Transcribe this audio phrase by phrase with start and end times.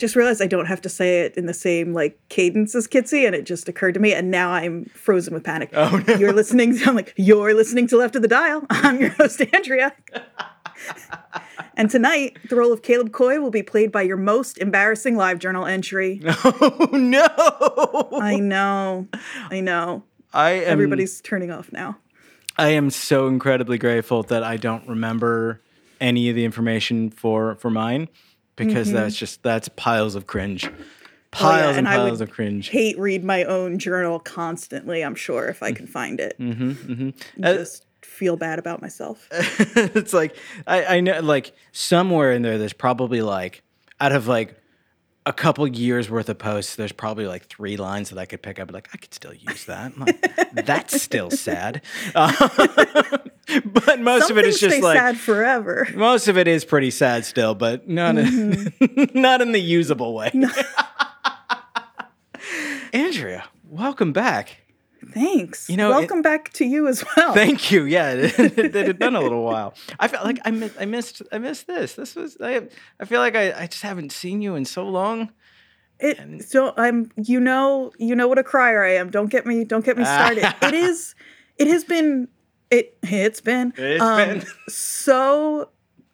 [0.00, 3.26] just realized I don't have to say it in the same like cadence as Kitsy,
[3.26, 5.70] and it just occurred to me, and now I'm frozen with panic.
[5.74, 6.14] Oh, no.
[6.14, 6.76] You're listening.
[6.84, 8.66] I'm like, you're listening to Left of the Dial.
[8.70, 9.94] I'm your host, Andrea.
[11.76, 15.70] and tonight, the role of Caleb Coy will be played by your most embarrassing LiveJournal
[15.70, 16.20] entry.
[16.42, 18.18] Oh no!
[18.20, 19.06] I know,
[19.50, 20.02] I know.
[20.32, 20.72] I am.
[20.72, 21.98] Everybody's turning off now.
[22.56, 25.60] I am so incredibly grateful that I don't remember
[26.00, 28.08] any of the information for for mine
[28.66, 30.82] because that's just that's piles of cringe, Mm-hmm.
[31.32, 32.68] Oh, piles yeah, and and piles of cringe.
[32.68, 35.02] Hate read my own journal constantly.
[35.02, 39.28] I'm sure if I can find it, Mm-hmm, just feel bad about myself.
[39.32, 43.62] it's like I, I know like somewhere in there there's probably like
[44.00, 44.59] out of like
[45.30, 48.58] a couple years worth of posts there's probably like three lines that i could pick
[48.58, 49.96] up like i could still use that.
[49.96, 50.20] Like,
[50.66, 51.82] that's still sad.
[52.16, 52.32] Uh,
[53.64, 55.86] but most Some of it is just like sad forever.
[55.94, 58.72] most of it is pretty sad still but not in,
[59.14, 60.32] not in the usable way.
[62.92, 64.59] Andrea welcome back
[65.12, 65.68] Thanks.
[65.68, 67.34] You know, it- welcome back to you as well.
[67.34, 67.84] Thank you.
[67.84, 69.74] Yeah, it, it had been a little while.
[69.98, 70.76] I felt like I missed.
[70.80, 71.22] I missed.
[71.32, 71.94] I missed this.
[71.94, 72.36] This was.
[72.40, 72.62] I.
[72.98, 75.30] I feel like I, I just haven't seen you in so long.
[76.02, 79.10] It, so I'm you know you know what a crier I am.
[79.10, 80.44] Don't get me don't get me started.
[80.62, 81.14] it is
[81.58, 82.28] it has been
[82.70, 84.46] it it's been It's um, been.
[84.68, 85.68] so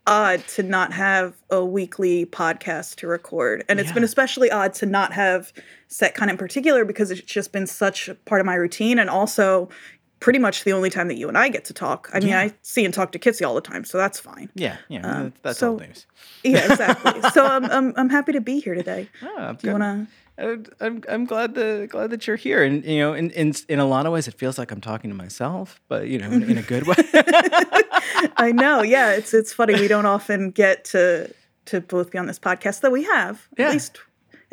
[0.07, 3.65] odd to not have a weekly podcast to record.
[3.69, 5.53] And it's been especially odd to not have
[5.89, 9.11] set kind in particular because it's just been such a part of my routine and
[9.11, 9.69] also
[10.21, 12.09] pretty much the only time that you and I get to talk.
[12.15, 12.41] I mean, Yeah.
[12.41, 14.49] I see and talk to Kitsy all the time, so that's fine.
[14.55, 14.77] Yeah.
[14.89, 15.01] Yeah.
[15.07, 16.07] Um, that's so- old news.
[16.45, 17.21] Yeah, exactly.
[17.33, 19.09] so I'm, I'm I'm happy to be here today.
[19.23, 20.07] Oh, Do you want to
[20.39, 23.79] I'm, I'm I'm glad that glad that you're here, and you know, in, in in
[23.79, 26.43] a lot of ways, it feels like I'm talking to myself, but you know, in,
[26.51, 26.95] in a good way.
[28.37, 28.83] I know.
[28.83, 29.75] Yeah, it's it's funny.
[29.75, 31.33] We don't often get to
[31.67, 33.67] to both be on this podcast, though we have Yeah.
[33.69, 33.99] at least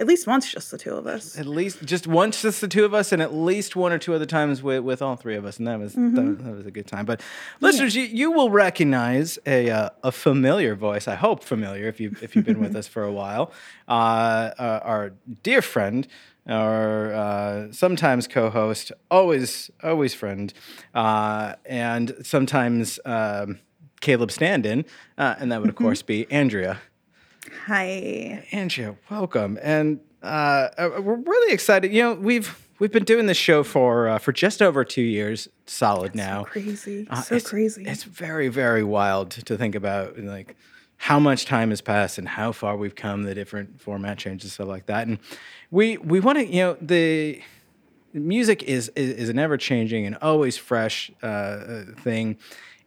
[0.03, 1.37] at least once, just the two of us.
[1.39, 4.13] at least just once, just the two of us, and at least one or two
[4.13, 6.65] other times with, with all three of us, and that was that, was- that was
[6.65, 7.05] a good time.
[7.05, 7.21] But
[7.61, 11.07] listeners, you, you will recognize a uh, a familiar voice.
[11.07, 13.51] I hope familiar if you if you've been with us for a while.
[13.87, 16.07] Uh, uh, our dear friend.
[16.45, 20.53] Our uh, sometimes co-host, always always friend,
[20.93, 23.59] uh, and sometimes um,
[24.01, 24.83] Caleb stand-in,
[25.17, 26.81] uh, and that would of course be Andrea.
[27.65, 28.45] Hi.
[28.51, 31.91] Andrea, welcome, and uh, uh, we're really excited.
[31.93, 35.47] You know, we've we've been doing this show for uh, for just over two years,
[35.65, 36.43] solid now.
[36.43, 37.07] So Crazy.
[37.09, 37.83] Uh, so it's- crazy.
[37.85, 40.55] It's very very wild to think about, like
[40.97, 44.67] how much time has passed and how far we've come, the different format changes, stuff
[44.67, 45.07] like that.
[45.07, 45.19] And
[45.69, 47.41] we we want to, you know, the
[48.13, 52.37] music is is, is an ever changing and always fresh uh, uh, thing.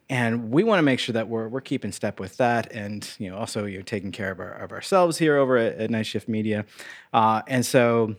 [0.09, 3.29] And we want to make sure that we're, we're keeping step with that, and you
[3.29, 6.05] know also you know taking care of our of ourselves here over at, at Night
[6.05, 6.65] Shift Media,
[7.13, 8.15] uh, and so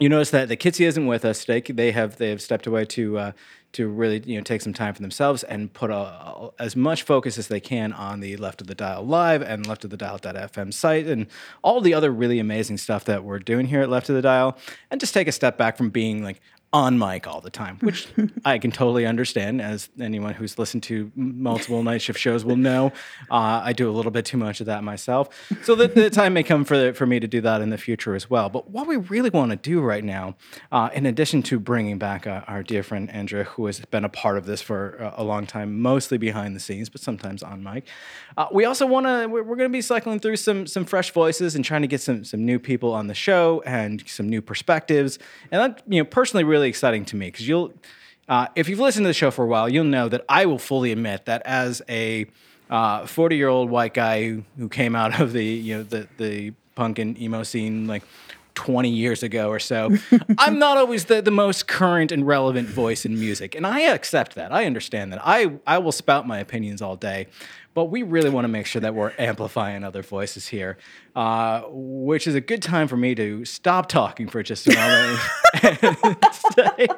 [0.00, 1.60] you notice that the Kitsy isn't with us today.
[1.60, 3.32] They have they have stepped away to uh,
[3.72, 7.38] to really you know take some time for themselves and put a, as much focus
[7.38, 10.72] as they can on the Left of the Dial live and Left of the Dial.fm
[10.72, 11.26] site and
[11.62, 14.56] all the other really amazing stuff that we're doing here at Left of the Dial,
[14.90, 16.40] and just take a step back from being like
[16.72, 18.06] on mic all the time, which
[18.44, 19.60] I can totally understand.
[19.60, 22.92] As anyone who's listened to multiple night shift shows will know,
[23.30, 25.28] uh, I do a little bit too much of that myself.
[25.62, 28.14] So the, the time may come for for me to do that in the future
[28.14, 28.48] as well.
[28.48, 30.36] But what we really want to do right now,
[30.70, 34.08] uh, in addition to bringing back uh, our dear friend Andrea, who has been a
[34.08, 37.84] part of this for a long time, mostly behind the scenes, but sometimes on mic,
[38.40, 39.26] uh, we also want to.
[39.26, 42.00] We're, we're going to be cycling through some some fresh voices and trying to get
[42.00, 45.18] some some new people on the show and some new perspectives.
[45.50, 47.74] And that you know personally really exciting to me because you'll.
[48.30, 50.58] Uh, if you've listened to the show for a while, you'll know that I will
[50.58, 52.28] fully admit that as a
[53.06, 57.20] forty-year-old white guy who, who came out of the you know the the punk and
[57.20, 58.04] emo scene like
[58.60, 59.96] 20 years ago or so.
[60.38, 63.54] I'm not always the, the most current and relevant voice in music.
[63.54, 64.52] And I accept that.
[64.52, 65.20] I understand that.
[65.24, 67.28] I, I will spout my opinions all day.
[67.72, 70.76] But we really want to make sure that we're amplifying other voices here,
[71.14, 75.20] uh, which is a good time for me to stop talking for just a moment.
[76.54, 76.88] say,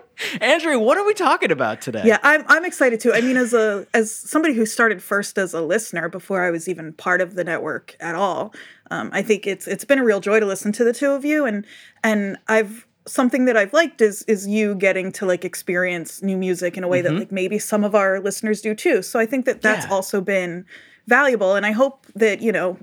[0.41, 2.03] Andrea, what are we talking about today?
[2.07, 3.13] Yeah, I'm I'm excited too.
[3.13, 6.69] I mean, as a as somebody who started first as a listener before I was
[6.69, 8.55] even part of the network at all,
[8.93, 11.25] um, I think it's it's been a real joy to listen to the two of
[11.25, 11.67] you, and
[12.05, 16.77] and I've something that I've liked is is you getting to like experience new music
[16.77, 17.15] in a way Mm-hmm.
[17.15, 19.03] that like maybe some of our listeners do too.
[19.03, 19.93] So I think that that's Yeah.
[19.93, 20.65] also been
[21.07, 22.77] valuable, and I hope that you know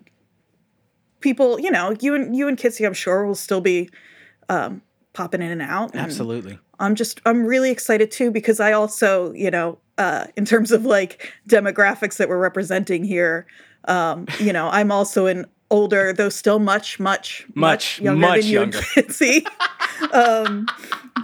[1.22, 3.90] people, you know, you and you and Kitsy, I'm sure will still be
[4.50, 4.82] um,
[5.14, 5.92] popping in and out.
[5.92, 6.60] and Absolutely.
[6.80, 10.86] I'm just I'm really excited too because I also, you know, uh, in terms of
[10.86, 13.46] like demographics that we're representing here,
[13.86, 18.50] um, you know, I'm also an older, though still much, much, Much, younger much than
[18.50, 19.50] you and younger.
[20.13, 20.66] Um,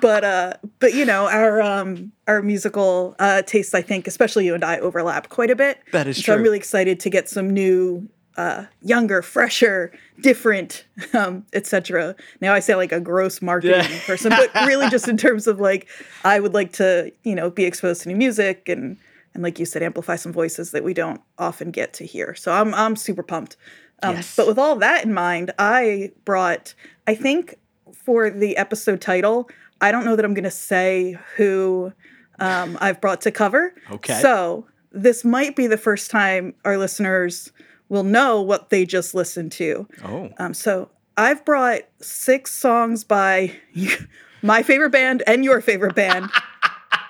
[0.01, 4.53] but uh, but you know, our um, our musical uh, tastes, I think, especially you
[4.53, 5.79] and I, overlap quite a bit.
[5.93, 6.33] That is true.
[6.33, 8.09] So I'm really excited to get some new.
[8.37, 10.83] Uh, younger, fresher, different,
[11.13, 12.13] um, etc.
[12.41, 13.99] Now I say like a gross marketing Yeah.
[14.05, 15.87] person, but really just in terms of like
[16.25, 18.97] I would like to, you know, be exposed to new music and
[19.33, 22.35] and like you said, amplify some voices that we don't often get to hear.
[22.35, 23.55] So I'm I'm super pumped.
[24.03, 24.35] Um, Yes.
[24.35, 26.73] But with all that in mind, I brought
[27.07, 27.55] I think
[27.93, 29.49] for the episode title,
[29.81, 31.91] I don't know that I'm going to say who
[32.39, 33.73] um, I've brought to cover.
[33.91, 34.19] Okay.
[34.21, 37.51] So this might be the first time our listeners
[37.89, 39.87] will know what they just listened to.
[40.03, 40.29] Oh.
[40.37, 43.51] Um, so I've brought six songs by
[44.41, 46.29] my favorite band and your favorite band,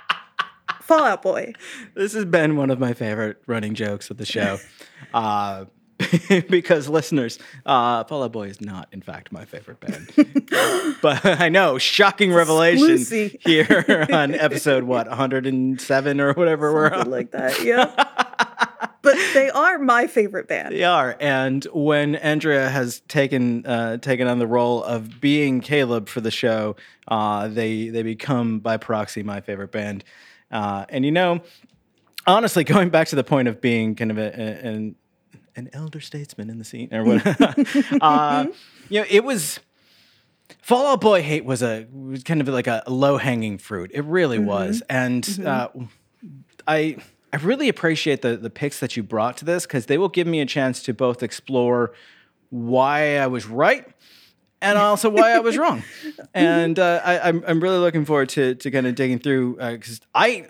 [0.81, 1.53] Fall Out Boy.
[1.95, 4.59] This has been one of my favorite running jokes of the show.
[5.13, 5.65] Uh,
[6.49, 10.11] because listeners, uh, Fall Out Boy is not, in fact, my favorite band.
[11.01, 13.37] but I know, shocking revelation Exclusive.
[13.41, 17.09] here on episode, what, 107 or whatever we're on.
[17.09, 17.85] like that, yeah.
[19.01, 20.73] but they are my favorite band.
[20.73, 26.09] They are, and when Andrea has taken uh, taken on the role of being Caleb
[26.09, 26.75] for the show,
[27.07, 30.03] uh, they they become by proxy my favorite band.
[30.51, 31.41] Uh, and you know,
[32.27, 34.95] honestly, going back to the point of being kind of a, a- an
[35.55, 37.25] an elder statesman in the scene or what,
[38.01, 38.45] uh,
[38.89, 39.59] you know, it was.
[40.61, 43.89] Fall Out Boy hate was a was kind of like a low hanging fruit.
[43.93, 45.69] It really was, and uh,
[46.67, 46.97] I
[47.33, 50.27] I really appreciate the the picks that you brought to this because they will give
[50.27, 51.93] me a chance to both explore
[52.49, 53.87] why I was right
[54.61, 55.83] and also why I was wrong.
[56.33, 60.01] And uh, I, I'm I'm really looking forward to to kind of digging through because
[60.13, 60.47] I.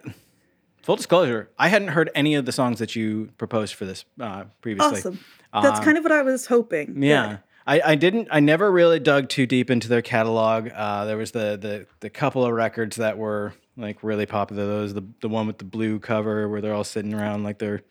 [0.85, 4.43] Full disclosure, I hadn't heard any of the songs that you proposed for this uh,
[4.61, 4.99] previously.
[4.99, 5.19] Awesome.
[5.51, 6.89] That's kind of what I was hoping.
[6.89, 7.37] Um, Yeah.
[7.65, 10.69] I, I didn't I never really dug too deep into their catalog.
[10.69, 14.63] Uh, there was the, the the couple of records that were like really popular.
[14.67, 17.81] Those the the one with the blue cover where they're all sitting around like they're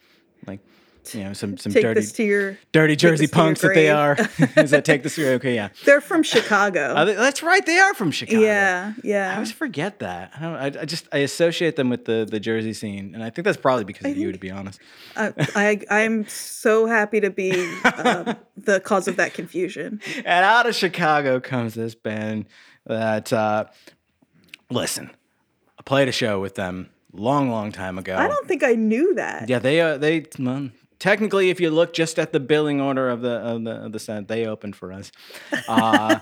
[0.47, 0.61] like
[1.12, 2.59] you know some some Take dirty this to your.
[2.73, 4.12] dirty Jersey punks that they are.
[4.56, 5.71] Is that take this okay yeah.
[5.85, 6.95] They're from Chicago.
[6.95, 7.65] Uh, that's right.
[7.67, 8.41] They are from Chicago.
[8.41, 9.33] yeah, yeah.
[9.33, 10.33] I always forget that.
[10.37, 10.55] I don't.
[10.55, 13.56] I, I just I associate them with the the Jersey scene, and I think that's
[13.56, 14.81] probably because of you, to be honest.
[15.17, 17.53] Uh, I I'm so happy to be
[17.85, 20.00] um, the cause of that confusion.
[20.19, 22.47] And out of Chicago comes this band
[22.87, 23.67] that, uh,
[24.71, 25.11] listen,
[25.78, 28.17] I played a show with them long, long time ago.
[28.17, 29.49] I don't think I knew that.
[29.49, 33.21] Yeah, they uh, they well, technically, if you look just at the billing order of
[33.21, 35.13] the of the of the set, they opened for us.
[35.69, 36.19] Uh,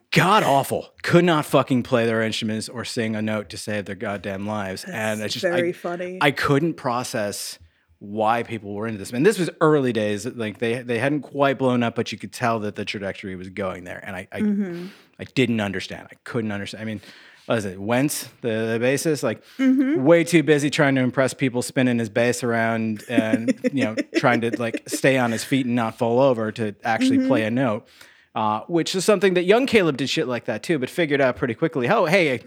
[0.12, 0.90] God awful.
[1.02, 4.84] Could not fucking play their instruments or sing a note to save their goddamn lives.
[4.84, 6.18] and it's just very I, funny.
[6.20, 7.58] I couldn't process
[7.98, 9.10] why people were into this.
[9.10, 10.26] And this was early days.
[10.26, 13.48] Like they they hadn't quite blown up, but you could tell that the trajectory was
[13.48, 14.02] going there.
[14.04, 14.86] And I I, Mm-hmm.
[15.18, 16.06] I didn't understand.
[16.12, 16.82] I couldn't understand.
[16.82, 17.00] I mean,
[17.46, 17.80] what is it?
[17.80, 20.04] Wentz, the, the bassist, like Mm-hmm.
[20.04, 24.40] way too busy trying to impress people, spinning his bass around and you know trying
[24.42, 27.28] to like stay on his feet and not fall over to actually Mm-hmm.
[27.28, 27.86] play a note.
[28.34, 31.36] Uh, which is something that young Caleb did shit like that too, but figured out
[31.36, 31.88] pretty quickly.
[31.88, 32.40] Oh, hey,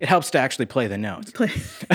[0.00, 1.32] it helps to actually play the notes.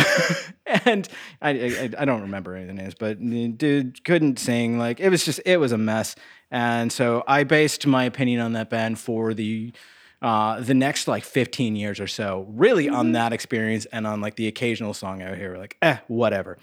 [0.85, 1.07] and
[1.41, 3.19] I, I I don't remember any of the names, but
[3.57, 4.77] dude couldn't sing.
[4.79, 6.15] Like it was just it was a mess.
[6.49, 9.73] And so I based my opinion on that band for the
[10.21, 14.35] uh, the next like 15 years or so, really on that experience and on like
[14.35, 16.57] the occasional song out here, like eh, whatever.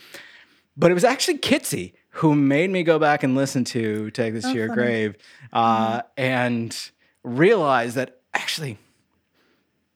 [0.76, 4.44] But it was actually Kitsy who made me go back and listen to "Take This
[4.44, 5.16] to Your Grave"
[5.52, 6.76] uh, and
[7.24, 8.78] realize that actually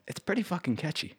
[0.08, 1.14] it's pretty fucking catchy.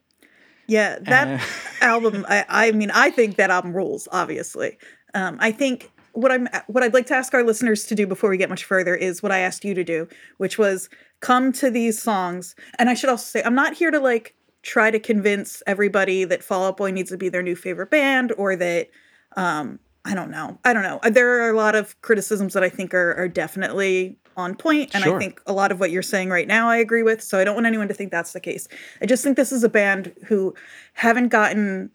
[0.67, 1.41] Yeah, that
[1.81, 2.25] album.
[2.27, 4.09] I, I mean, I think that album rules.
[4.12, 4.77] Obviously,
[5.13, 8.29] um, I think what I'm what I'd like to ask our listeners to do before
[8.29, 10.89] we get much further is what I asked you to do, which was
[11.20, 12.55] come to these songs.
[12.79, 16.43] And I should also say I'm not here to like try to convince everybody that
[16.43, 18.89] Fall Out Boy needs to be their new favorite band or that
[19.36, 20.60] um I don't know.
[20.65, 21.00] I don't know.
[21.10, 25.03] There are a lot of criticisms that I think are, are definitely on point, and
[25.03, 25.15] Sure.
[25.15, 27.22] I think a lot of what you're saying right now I agree with.
[27.24, 28.67] So I don't want anyone to think that's the case.
[29.01, 30.53] I just think this is a band who
[30.93, 31.89] haven't gotten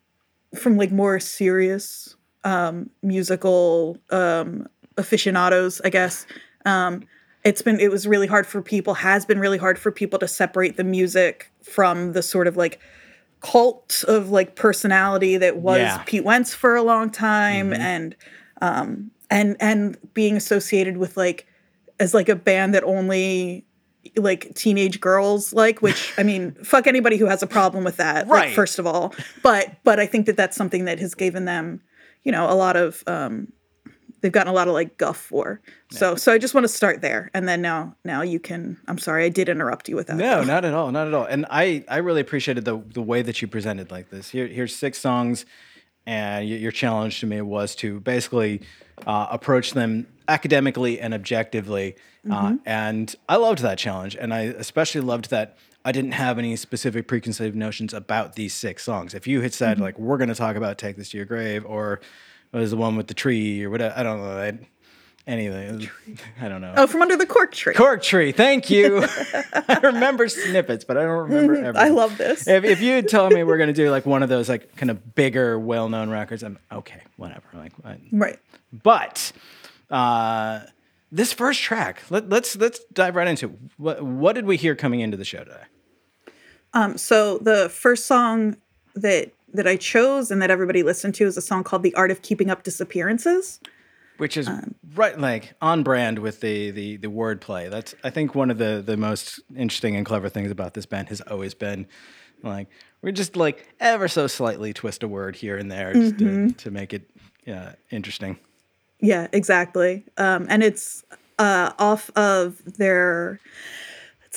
[0.55, 2.17] from like more serious
[2.49, 6.27] um, musical um, aficionados, I guess.
[6.65, 7.03] Um,
[7.45, 10.29] it's been it was really hard for people has been really hard for people to
[10.29, 12.81] separate the music from the sort of like
[13.41, 16.03] cult of like personality that was Yeah.
[16.07, 18.17] Pete Wentz for a long time and
[18.61, 21.47] um and and being associated with like
[22.01, 23.65] as like a band that only
[24.17, 28.27] like teenage girls like which i mean fuck anybody who has a problem with that
[28.27, 28.55] like, Right.
[28.55, 31.81] first of all but but i think that that's something that has given them
[32.25, 33.53] you know a lot of um
[34.21, 35.61] they've gotten a lot of like guff for
[35.91, 38.99] so so i just want to start there and then now now you can i'm
[38.99, 41.25] sorry i did interrupt you with that No, not at all, not at all.
[41.25, 44.31] And I, I really appreciated the the way that you presented like this.
[44.31, 45.47] Here, here's six songs,
[46.07, 48.63] and your challenge to me was to basically
[49.07, 51.95] uh, approach them academically and objectively.
[52.31, 55.57] Uh, and I loved that challenge, and I especially loved that
[55.89, 59.15] I didn't have any specific preconceived notions about these six songs.
[59.15, 61.65] If you had said like we're going to talk about "Take This to Your Grave"
[61.65, 62.01] or
[62.53, 64.39] was the one with the tree or whatever, I don't know.
[64.39, 64.59] I,
[65.27, 65.89] anything,
[66.43, 66.75] I don't know.
[66.77, 69.03] oh from under the cork tree Cork tree, thank you.
[69.67, 71.77] I remember snippets, but I don't remember everything.
[71.77, 74.29] i love this If, if you had told me we're gonna do like one of
[74.29, 77.45] those like kind of bigger, well-known records, I'm okay, whatever.
[77.55, 78.39] Like, I- right
[78.75, 79.33] but
[79.89, 80.61] uh,
[81.11, 83.53] this first track, let, let's let's dive right into it.
[83.79, 85.63] what what did we hear coming into the show today?
[86.75, 88.57] Um, so the first song
[88.95, 92.11] that that I chose and that everybody listened to is a song called "The Art
[92.11, 93.61] of Keeping Up Disappearances."
[94.19, 97.71] Which is Um, right like on brand with the the the wordplay.
[97.71, 101.09] That's I think one of the the most interesting and clever things about this band
[101.09, 101.87] has always been
[102.43, 102.69] like
[103.01, 106.49] we're just like ever so slightly twist a word here and there just Mm-hmm.
[106.49, 107.09] to, to make it
[107.47, 108.39] uh, interesting.
[109.01, 110.05] Yeah, exactly.
[110.17, 111.05] Um, and it's
[111.39, 113.39] uh, off of their.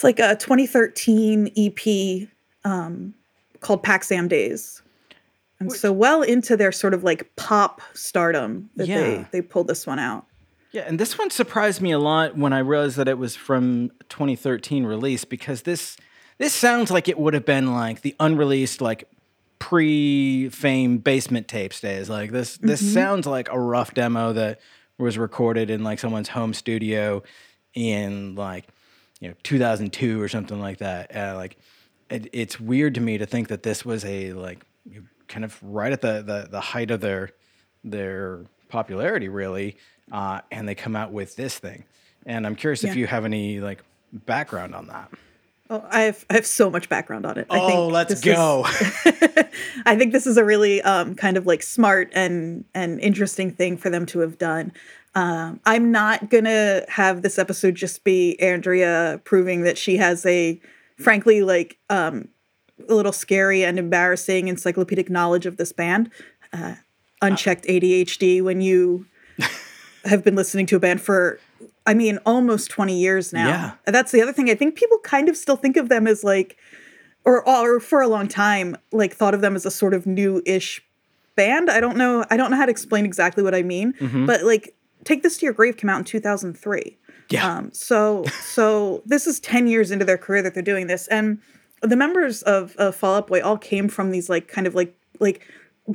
[0.02, 2.28] It's like a 2013 EP
[2.66, 3.14] um,
[3.60, 4.82] called PAX AM Days.
[5.60, 9.00] And so well into their sort of like pop stardom that Yeah.
[9.00, 10.26] they they pulled this one out.
[10.72, 13.92] Yeah, and this one surprised me a lot when I realized that it was from
[14.10, 15.98] 2013 release because this
[16.40, 19.08] this sounds like it would have been like the unreleased like
[19.60, 22.10] pre-fame basement tapes days.
[22.10, 24.60] Like this this sounds like a rough demo that
[24.98, 27.22] was recorded in like someone's home studio
[27.76, 28.66] in like
[29.22, 31.16] you know 2002 or something like that.
[31.16, 31.58] Uh, like
[32.10, 34.66] it, it's weird to me to think that this was a like
[35.30, 37.30] kind of right at the the, the height of their
[37.86, 39.78] their popularity really
[40.12, 41.84] uh, and they come out with this thing
[42.26, 45.10] and i'm curious if you have any like background on that
[45.74, 47.48] Oh, I have I have so much background on it.
[47.50, 48.64] I oh think let's this is- go
[49.86, 53.78] I think this is a really um, kind of like smart and and interesting thing
[53.78, 54.74] for them to have done.
[55.14, 60.60] Um, I'm not gonna have this episode just be Andrea proving that she has a,
[60.98, 62.30] frankly, like um,
[62.88, 66.10] a little scary and embarrassing encyclopedic knowledge of this band.
[66.54, 66.76] Uh,
[67.22, 69.06] unchecked ADHD when you
[70.06, 71.40] have been listening to a band for,
[71.86, 73.48] I mean, almost 20 years now.
[73.48, 73.72] Yeah.
[73.86, 74.50] And That's the other thing.
[74.50, 76.58] I think people kind of still think of them as like,
[77.24, 80.84] or, or for a long time, like thought of them as a sort of new-ish
[81.36, 81.70] band.
[81.70, 82.26] I don't know.
[82.32, 84.26] I don't know how to explain exactly what I mean, Mm-hmm.
[84.26, 84.74] but like,
[85.04, 86.98] Take This to Your Grave came out in 2003.
[87.30, 91.08] yeah Um, so so this is 10 years into their career that they're doing this.
[91.08, 91.40] And
[91.82, 94.96] the members of, of Fall Out Boy all came from these like kind of like
[95.20, 95.48] like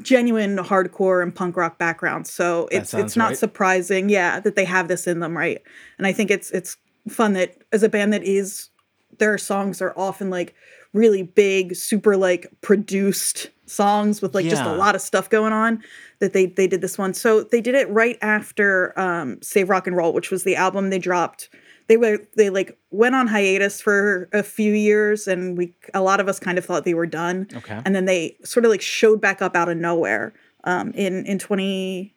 [0.03, 2.33] genuine hardcore and punk rock backgrounds.
[2.33, 3.39] So it's it's not right.
[3.39, 5.63] surprising, yeah, that they have this in them, right?
[5.99, 6.77] And I think it's it's
[7.09, 8.71] fun that as a band that is
[9.19, 10.55] their songs are often like
[10.97, 15.83] really big, super like produced songs with like just a lot of stuff going on
[16.21, 17.15] that they they did this one.
[17.15, 20.91] So they did it right after um Save Rock and Roll, which was the album
[20.91, 21.49] they dropped.
[21.89, 26.21] They were they like went on hiatus for a few years and we a lot
[26.21, 27.49] of us kind of thought they were done.
[27.55, 27.81] Okay.
[27.85, 30.33] And then they sort of like showed back up out of nowhere
[30.65, 32.15] um in in 20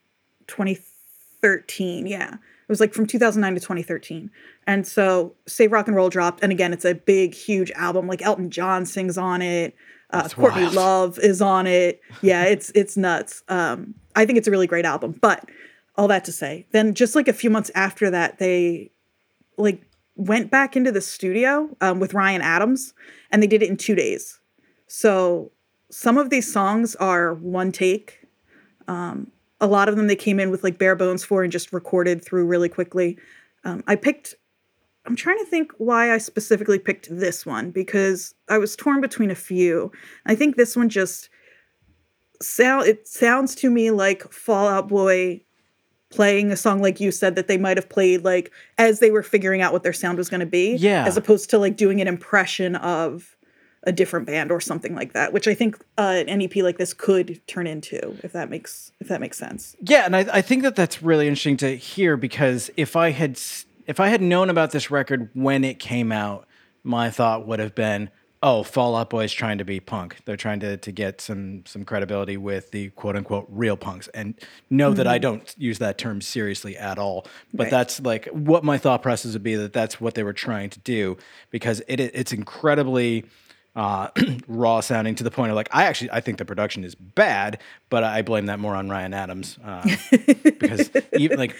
[0.47, 2.07] 2013.
[2.07, 2.37] Yeah.
[2.69, 4.29] It was like from 2009 to 2013.
[4.67, 6.43] And so Save Rock and Roll dropped.
[6.43, 8.05] And again, it's a big, huge album.
[8.05, 9.75] Like Elton John sings on it.
[10.11, 10.75] Uh, That's Courtney wild.
[10.75, 11.99] Love is on it.
[12.21, 13.43] Yeah, it's it's nuts.
[13.47, 15.17] Um, I think it's a really great album.
[15.19, 15.49] But
[15.95, 18.91] all that to say, then just like a few months after that, they
[19.57, 19.81] like
[20.15, 22.93] went back into the studio um, with Ryan Adams,
[23.31, 24.39] and they did it in two days.
[24.85, 25.51] So
[25.89, 28.27] some of these songs are one take.
[28.87, 31.73] Um, a lot of them they came in with like bare bones for and just
[31.73, 33.17] recorded through really quickly.
[33.63, 34.35] Um, I picked.
[35.05, 39.31] I'm trying to think why I specifically picked this one because I was torn between
[39.31, 39.91] a few.
[40.25, 41.29] I think this one just
[42.41, 45.41] sound it sounds to me like Fall Out Boy
[46.09, 49.21] playing a song like you said that they might have played like as they were
[49.21, 51.05] figuring out what their sound was going to be Yeah.
[51.05, 53.35] as opposed to like doing an impression of
[53.83, 56.93] a different band or something like that which i think uh, an ep like this
[56.93, 60.63] could turn into if that makes if that makes sense Yeah, and I, I think
[60.63, 63.39] that that's really interesting to hear because if I had
[63.87, 66.45] if I had known about this record when it came out,
[66.83, 68.09] my thought would have been,
[68.43, 70.17] oh, Fall Out Boy's trying to be punk.
[70.25, 74.07] They're trying to to get some some credibility with the quote unquote real punks.
[74.09, 74.35] And
[74.69, 77.25] know that I don't use that term seriously at all.
[77.53, 77.71] But Right.
[77.71, 80.79] that's like what my thought process would be that that's what they were trying to
[80.79, 81.17] do
[81.49, 83.25] because it it's incredibly
[83.75, 84.09] uh,
[84.47, 87.59] raw sounding to the point of like I actually I think the production is bad,
[87.89, 91.55] but I blame that more on Ryan Adams uh, because even like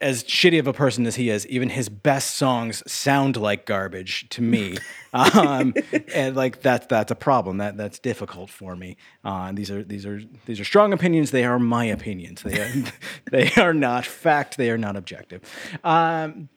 [0.00, 4.28] as shitty of a person as he is, even his best songs sound like garbage
[4.30, 4.76] to me,
[5.12, 5.74] um,
[6.14, 7.58] and like that's that's a problem.
[7.58, 8.96] That that's difficult for me.
[9.24, 11.30] Uh, these are these are these are strong opinions.
[11.30, 12.42] They are my opinions.
[12.42, 12.72] They are,
[13.30, 14.56] they are not fact.
[14.56, 15.42] They are not objective.
[15.82, 16.48] Um,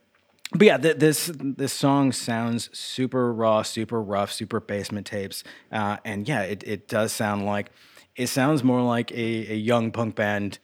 [0.53, 5.97] but yeah, th- this this song sounds super raw, super rough, super basement tapes, uh,
[6.03, 7.71] and yeah, it, it does sound like
[8.15, 10.59] it sounds more like a, a young punk band,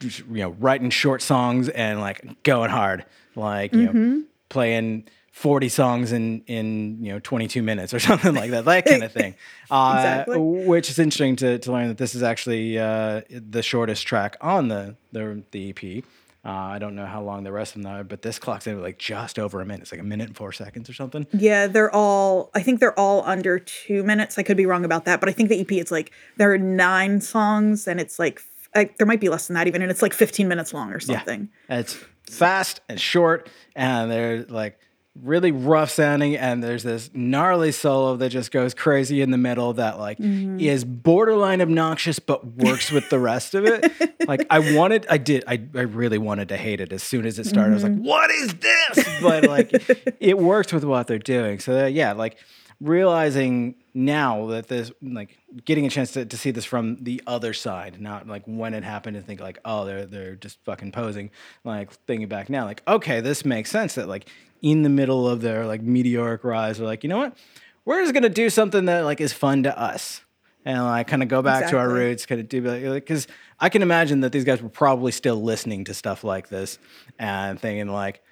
[0.00, 3.04] you know, writing short songs and like going hard,
[3.36, 8.34] like you know, playing forty songs in in you know twenty two minutes or something
[8.34, 9.34] like that, that kind of thing.
[9.70, 10.38] Uh, Exactly.
[10.38, 14.68] Which is interesting to, to learn that this is actually uh, the shortest track on
[14.68, 16.04] the the, the EP.
[16.44, 18.80] Uh, I don't know how long the rest of them are, but this clocks in
[18.80, 19.82] like just over a minute.
[19.82, 21.26] It's like a minute and four seconds or something.
[21.32, 25.04] yeah they're all i think they're all under two minutes i could be wrong about
[25.04, 28.40] that but i think the ep it's like there are nine songs and it's like
[28.74, 31.00] I, there might be less than that even and it's like 15 minutes long or
[31.00, 31.94] something And it's
[32.30, 34.78] fast and short, and they're like
[35.22, 36.36] really rough sounding.
[36.36, 40.60] And there's this gnarly solo that just goes crazy in the middle that like mm-hmm.
[40.60, 43.92] is borderline obnoxious, but works with the rest of it.
[44.28, 47.38] like I wanted, I did, I, I really wanted to hate it as soon as
[47.38, 47.70] it started.
[47.70, 48.04] I was like, mm-hmm.
[48.04, 49.20] what is this?
[49.20, 51.58] But like it works with what they're doing.
[51.58, 52.36] So that, yeah, like
[52.80, 57.52] realizing now that this like getting a chance to, to see this from the other
[57.52, 61.28] side not like when it happened and think like oh they're they're just fucking posing
[61.64, 64.28] like thinking back now like okay this makes sense that like
[64.62, 67.36] in the middle of their like meteoric rise they're like you know what?
[67.84, 70.22] We're just gonna do something that like is fun to us.
[70.64, 73.26] And like kind of go back to our roots kind of do like because
[73.58, 76.78] i can imagine that these guys were probably still listening to stuff like this
[77.18, 78.22] and thinking like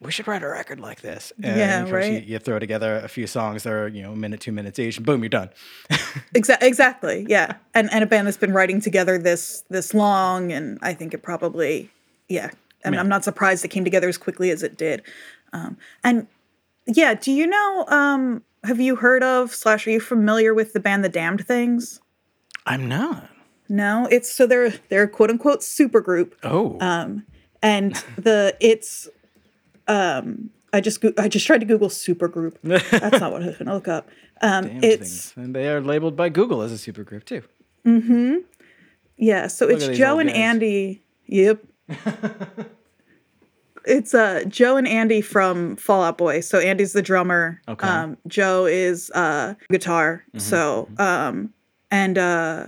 [0.00, 1.32] we should write a record like this.
[1.42, 2.22] And Yeah, of course right.
[2.24, 4.78] You, you throw together a few songs that are, you know, a minute, two minutes
[4.78, 5.50] each, and boom, you're done.
[6.34, 10.78] Exa- exactly yeah and and a band that's been writing together this this long and
[10.82, 11.90] i think it probably
[12.28, 12.52] yeah i
[12.84, 15.02] and i'm not surprised it came together as quickly as it did
[15.52, 16.26] um and
[16.86, 20.80] yeah do you know um have you heard of slash are you familiar with the
[20.80, 22.00] band the damned things
[22.66, 23.28] I'm not.
[23.68, 26.78] no it's so they're they're a quote unquote super group Oh,
[27.62, 29.08] and the it's
[29.90, 33.46] um i just goo- i just tried to google super group that's not what i
[33.46, 34.08] was gonna look up
[34.42, 35.34] um damn it's things.
[35.36, 37.42] And they are labeled by Google as a supergroup too.
[37.86, 38.36] Mm-hmm.
[39.18, 40.38] Yeah, so at it's Joe and guys.
[40.38, 41.02] Andy.
[41.26, 41.62] Yep.
[43.84, 46.40] it's uh Joe and Andy from Fall Out Boy.
[46.40, 47.60] So Andy's the drummer.
[47.68, 47.86] Okay.
[47.86, 48.10] Mm-hmm.
[48.12, 50.24] Um Joe is uh guitar.
[50.38, 51.52] So um
[51.90, 52.66] and uh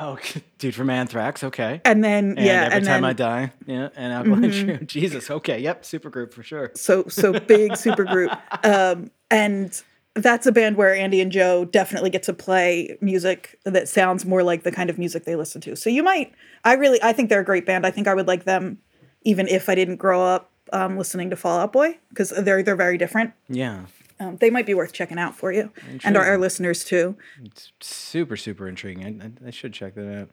[0.00, 0.18] Oh,
[0.58, 1.42] dude from Anthrax.
[1.44, 1.80] Okay.
[1.84, 3.52] and then And yeah every and time then I die.
[3.66, 3.88] Yeah.
[3.96, 4.76] And Alkaline Trio.
[4.86, 5.30] Jesus.
[5.30, 5.58] Okay.
[5.60, 5.82] Yep.
[5.82, 6.70] Supergroup for sure.
[6.74, 8.30] so so big super group.
[8.64, 9.80] Um and
[10.14, 14.42] that's a band where Andy and Joe definitely get to play music that sounds more
[14.42, 15.76] like the kind of music they listen to.
[15.76, 16.32] So you might
[16.64, 17.86] I really I think they're a great band.
[17.86, 18.78] I think I would like them
[19.22, 22.76] even if I didn't grow up um, listening to Fall Out Boy because they're they're
[22.76, 23.32] very different.
[23.48, 23.86] Yeah.
[24.20, 25.70] Um, they might be worth checking out for you
[26.04, 27.16] and our, our listeners too.
[27.44, 29.22] It's super, super intriguing.
[29.44, 30.28] I, I, should check that out.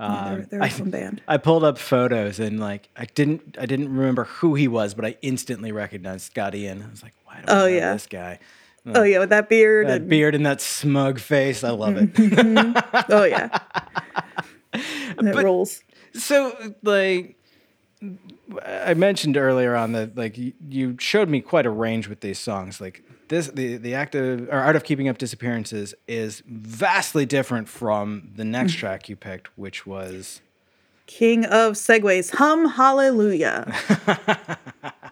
[0.00, 1.22] Yeah, they're, Um, they're I- band.
[1.28, 5.04] I pulled up photos and like I didn't I didn't remember who he was, but
[5.04, 6.82] I instantly recognized Scott Ian.
[6.82, 7.92] I was like, why do I Oh, know yeah.
[7.94, 8.38] this guy?
[8.84, 9.86] Oh yeah, with that beard.
[9.86, 11.62] That and, beard and that smug face.
[11.62, 12.10] I love it.
[13.08, 13.58] oh yeah,
[14.72, 15.82] that rolls.
[16.14, 17.36] so like
[18.64, 22.80] I mentioned earlier on that like you showed me quite a range with these songs.
[22.80, 28.30] Like this the the active or art of keeping up disappearances is vastly different from
[28.34, 28.78] the next mm.
[28.78, 30.40] track you picked, which was
[31.06, 33.72] King of Segways, hum hallelujah.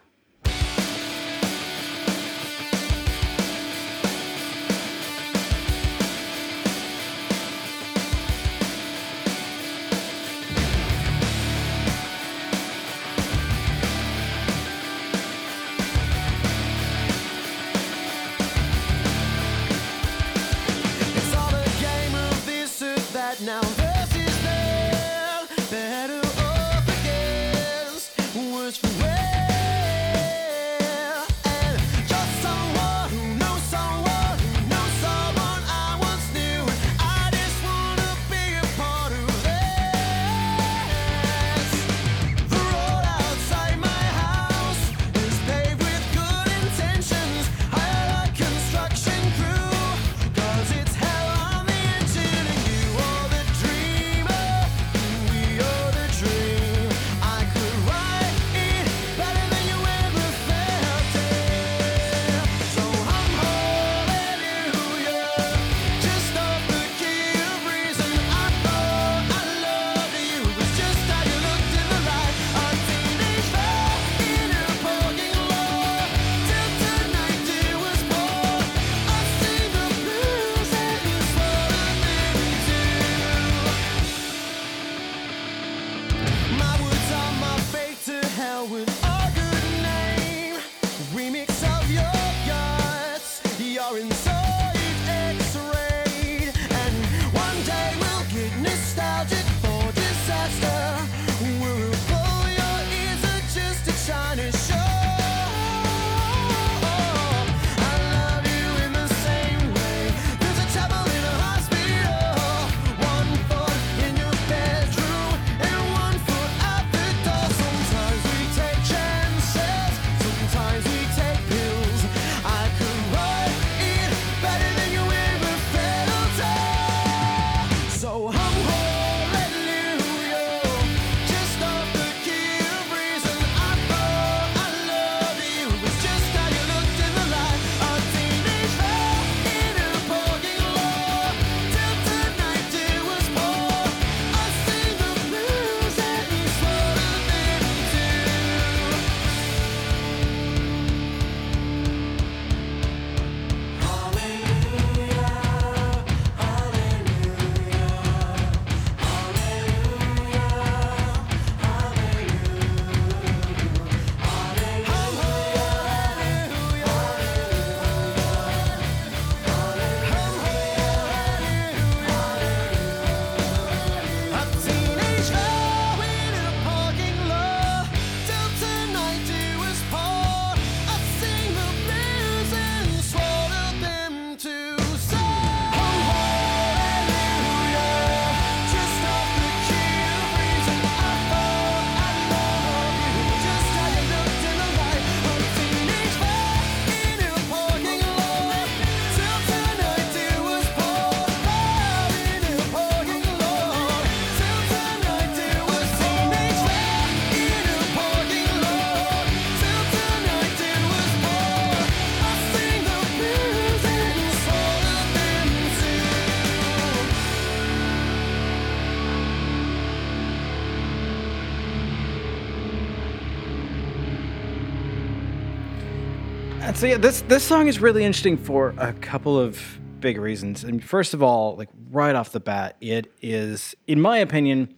[226.80, 229.60] so yeah, this this song is really interesting for a couple of
[230.00, 230.64] big reasons.
[230.64, 234.74] And first of all, like right off the bat, it is, in my opinion,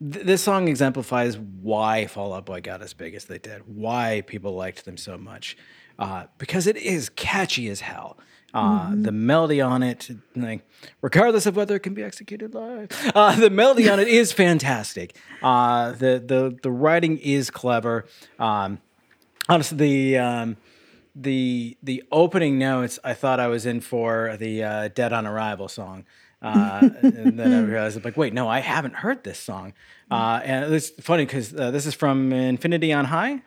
[0.00, 4.22] th- this song exemplifies why Fall Out Boy got as big as they did, why
[4.28, 5.56] people liked them so much,
[5.98, 8.16] uh, because it is catchy as hell.
[8.54, 10.64] Uh, The melody on it, like
[11.02, 15.16] regardless of whether it can be executed live, uh, the melody on it is fantastic.
[15.42, 18.06] Uh, the the the writing is clever.
[18.38, 18.78] Um,
[19.48, 20.56] honestly, the um,
[21.22, 25.68] the the opening notes, I thought I was in for the uh, "Dead on Arrival"
[25.68, 26.04] song.
[26.42, 29.74] Uh, and then I realized, like, wait, no, I haven't heard this song.
[30.10, 33.42] Uh, and it's funny because uh, this is from Infinity on High.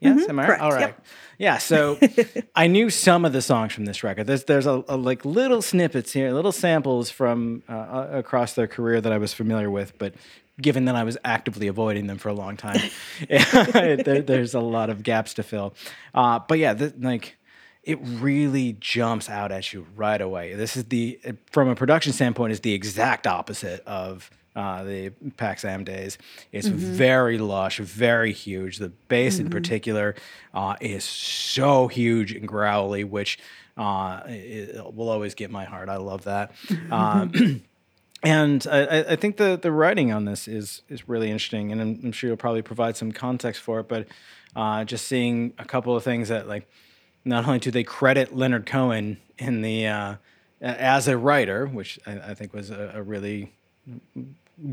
[0.00, 0.46] Yes, am I right?
[0.46, 0.80] correct, All right.
[0.80, 1.06] yep.
[1.38, 1.98] Yeah, so
[2.54, 4.26] I knew some of the songs from this record.
[4.26, 8.66] There's there's a, a like little snippets here, little samples from uh, uh, across their
[8.68, 10.14] career that I was familiar with, but
[10.60, 12.80] given that I was actively avoiding them for a long time,
[13.28, 15.74] there, there's a lot of gaps to fill.
[16.14, 17.36] Uh, but yeah, th- like
[17.82, 20.54] it really jumps out at you right away.
[20.54, 21.18] This is the
[21.50, 26.18] from a production standpoint is the exact opposite of uh, the Pax Am days.
[26.50, 28.78] It's very lush, very huge.
[28.78, 30.16] The bass in particular
[30.52, 33.38] uh, is so huge and growly, which
[33.76, 34.20] uh,
[34.92, 35.88] will always get my heart.
[35.88, 36.50] I love that.
[36.90, 37.62] Um,
[38.22, 42.00] and I, I- think the the writing on this is is really interesting, and I'm,
[42.04, 43.88] I'm sure you'll probably provide some context for it.
[43.88, 44.06] But
[44.56, 46.68] uh, just seeing a couple of things that like
[47.24, 50.14] not only do they credit Leonard Cohen in the uh,
[50.60, 53.52] as a writer, which I, I think was a, a really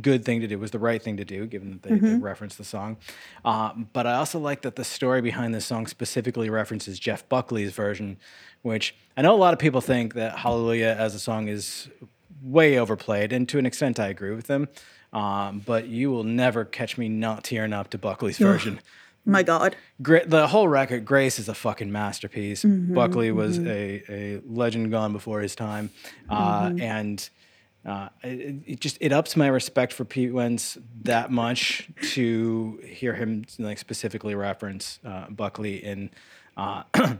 [0.01, 2.57] good thing to do was the right thing to do given that they, they referenced
[2.57, 2.97] the song
[3.45, 7.71] uh, but i also like that the story behind this song specifically references jeff buckley's
[7.71, 8.17] version
[8.63, 11.87] which i know a lot of people think that hallelujah as a song is
[12.45, 14.67] way overplayed and to an extent i agree with them.
[15.13, 18.81] Um, but you will never catch me not tearing up to buckley's version.
[19.25, 19.75] My God.
[20.01, 22.63] Gra- the whole record, Grace, is a fucking masterpiece.
[22.63, 25.89] Buckley was a, a legend gone before his time,
[26.29, 27.27] uh, and
[27.85, 33.13] uh, it, it just it ups my respect for Pete Wentz that much to hear
[33.13, 36.09] him like specifically reference uh, Buckley in
[36.57, 36.83] uh,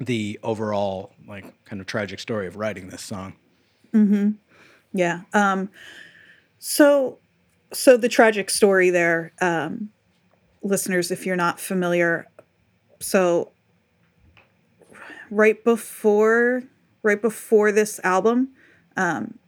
[0.00, 3.34] the overall like kind of tragic story of writing this song.
[4.92, 5.22] Yeah.
[5.32, 5.70] Um,
[6.58, 7.18] so,
[7.72, 9.90] so the tragic story there, um,
[10.62, 12.26] listeners, if you're not familiar,
[13.00, 13.52] so
[15.30, 16.62] right before,
[17.02, 18.48] right before this album,
[18.96, 19.38] um,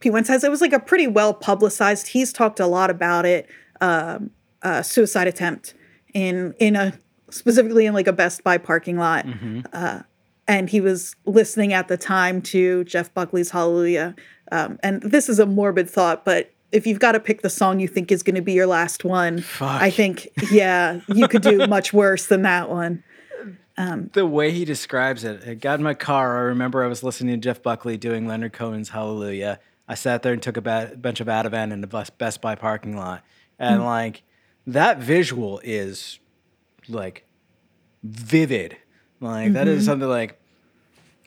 [0.00, 2.08] Pete Wentz says it was like a pretty well publicized.
[2.08, 3.48] He's talked a lot about it.
[3.80, 4.30] Um,
[4.62, 5.74] uh, suicide attempt
[6.14, 6.92] in in a
[7.30, 9.24] specifically in like a Best Buy parking lot
[10.48, 14.16] and he was listening at the time to Jeff Buckley's Hallelujah.
[14.50, 17.80] Um, and this is a morbid thought, but if you've got to pick the song
[17.80, 21.66] you think is going to be your last one, I think, yeah, you could do
[21.68, 23.02] much worse than that one.
[23.76, 26.36] Um, the way he describes it, I got in my car.
[26.36, 29.60] I remember I was listening to Jeff Buckley doing Leonard Cohen's Hallelujah.
[29.86, 32.56] I sat there and took a ba- bunch of Ativan in the bus- Best Buy
[32.56, 33.22] parking lot.
[33.58, 33.86] And hmm.
[33.86, 34.24] like
[34.66, 36.18] that visual is
[36.88, 37.24] like
[38.02, 38.76] vivid.
[39.20, 39.86] Like that is mm-hmm.
[39.86, 40.40] something like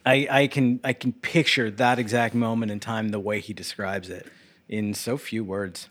[0.05, 4.09] I, I can I can picture that exact moment in time the way he describes
[4.09, 4.27] it
[4.67, 5.89] in so few words.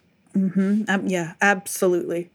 [0.88, 2.30] Um, yeah, absolutely.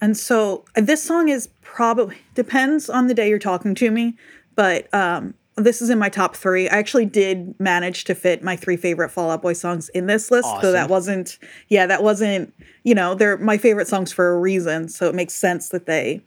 [0.00, 4.16] And so uh, this song is probably depends on the day you're talking to me,
[4.54, 6.68] but um, this is in my top three.
[6.68, 10.30] I actually did manage to fit my three favorite Fall Out Boy songs in this
[10.30, 12.52] list, so that wasn't yeah, that wasn't
[12.84, 14.88] you know they're my favorite songs for a reason.
[14.88, 16.22] So it makes sense that they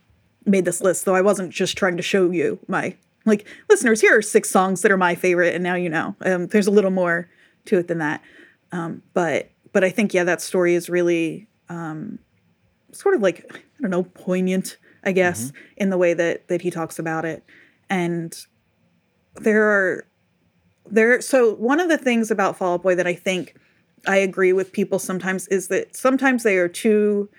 [0.46, 1.06] made this list.
[1.06, 2.96] Though I wasn't just trying to show you my
[3.30, 4.02] like listeners.
[4.02, 6.16] Here are six songs that are my favorite, and now you know.
[6.22, 7.30] Um, there's a little more
[7.66, 8.22] to it than that,
[8.72, 11.48] um, but but I think yeah, that story is really
[12.92, 16.72] sort of like I don't know, poignant, I guess, in the way that that he
[16.72, 17.44] talks about it.
[17.90, 18.36] And
[19.36, 20.08] there are
[20.90, 23.56] there so one of the things about Fall Out Boy that I think
[24.08, 27.30] I agree with people sometimes is that sometimes they are too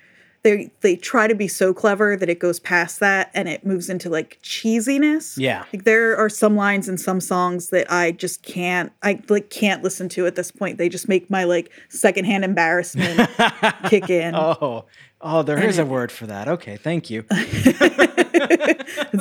[0.42, 3.90] they they try to be so clever that it goes past that and it moves
[3.90, 5.36] into like cheesiness.
[5.36, 5.64] Yeah.
[5.72, 9.82] Like there are some lines in some songs that I just can't I like can't
[9.82, 10.78] listen to at this point.
[10.78, 13.28] They just make my like secondhand embarrassment
[13.84, 14.34] kick in.
[14.34, 14.86] Oh,
[15.20, 16.48] oh, there is a word for that.
[16.48, 17.24] Okay, thank you.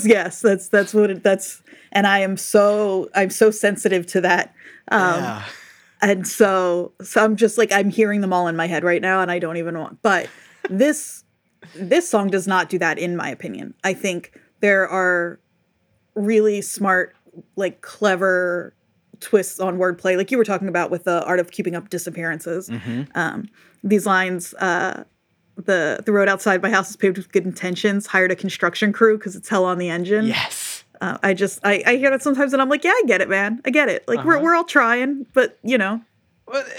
[0.03, 4.53] Yes, that's that's what it, that's and I am so I'm so sensitive to that.
[4.89, 5.43] Um yeah.
[6.01, 9.21] and so so I'm just like I'm hearing them all in my head right now
[9.21, 10.27] and I don't even want but
[10.69, 11.23] this
[11.75, 13.73] this song does not do that in my opinion.
[13.83, 15.39] I think there are
[16.15, 17.15] really smart
[17.55, 18.73] like clever
[19.19, 22.69] twists on wordplay like you were talking about with the art of keeping up disappearances.
[23.15, 23.47] Um
[23.83, 25.03] these lines uh
[25.57, 29.17] the the road outside my house is paved with good intentions hired a construction crew
[29.17, 30.83] because it's hell on the engine Yes.
[31.01, 33.29] Uh, I just I, I hear that sometimes, and I'm like, yeah, I get it,
[33.29, 33.61] man.
[33.63, 34.05] I get it.
[34.05, 34.43] Like we're Uh-huh.
[34.43, 36.01] we're all trying, but you know,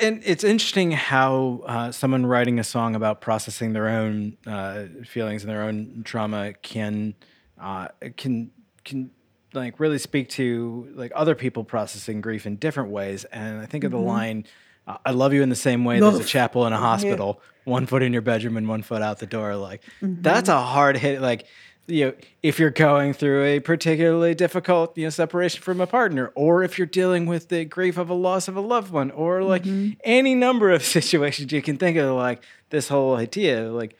[0.00, 5.42] and it's interesting how uh, someone writing a song about processing their own uh, feelings
[5.42, 7.14] and their own trauma can
[7.60, 8.50] uh, can
[8.84, 9.10] can
[9.52, 13.24] like really speak to like other people processing grief in different ways.
[13.26, 14.46] And I think of the line,
[14.86, 17.86] uh, "I love you in the same way." There's a chapel in a hospital, one
[17.86, 19.56] foot in your bedroom and one foot out the door.
[19.56, 21.20] Like that's a hard hit.
[21.20, 21.46] Like
[21.90, 26.32] you know, if you're going through a particularly difficult, you know, separation from a partner,
[26.34, 29.42] or if you're dealing with the grief of a loss of a loved one, or
[29.42, 29.92] like mm-hmm.
[30.04, 33.98] any number of situations you can think of, like this whole idea, like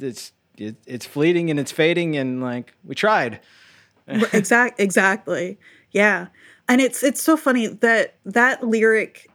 [0.00, 3.40] it's it, it's fleeting and it's fading, and like we tried.
[4.32, 5.58] exactly exactly.
[5.92, 6.28] Yeah.
[6.68, 9.30] And it's it's so funny that that lyric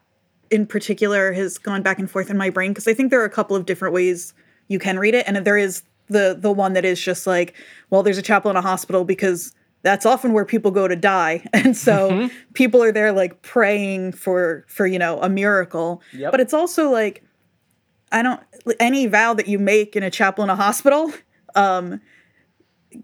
[0.52, 3.26] in particular has gone back and forth in my brain because i think there are
[3.26, 4.34] a couple of different ways
[4.68, 7.54] you can read it and there is the the one that is just like
[7.90, 11.44] well there's a chapel in a hospital because that's often where people go to die
[11.54, 16.32] and so people are there like praying for for you know a miracle Yep.
[16.32, 17.24] but it's also like
[18.12, 18.40] i don't
[18.80, 21.12] any vow that you make in a chapel in a hospital
[21.56, 22.00] um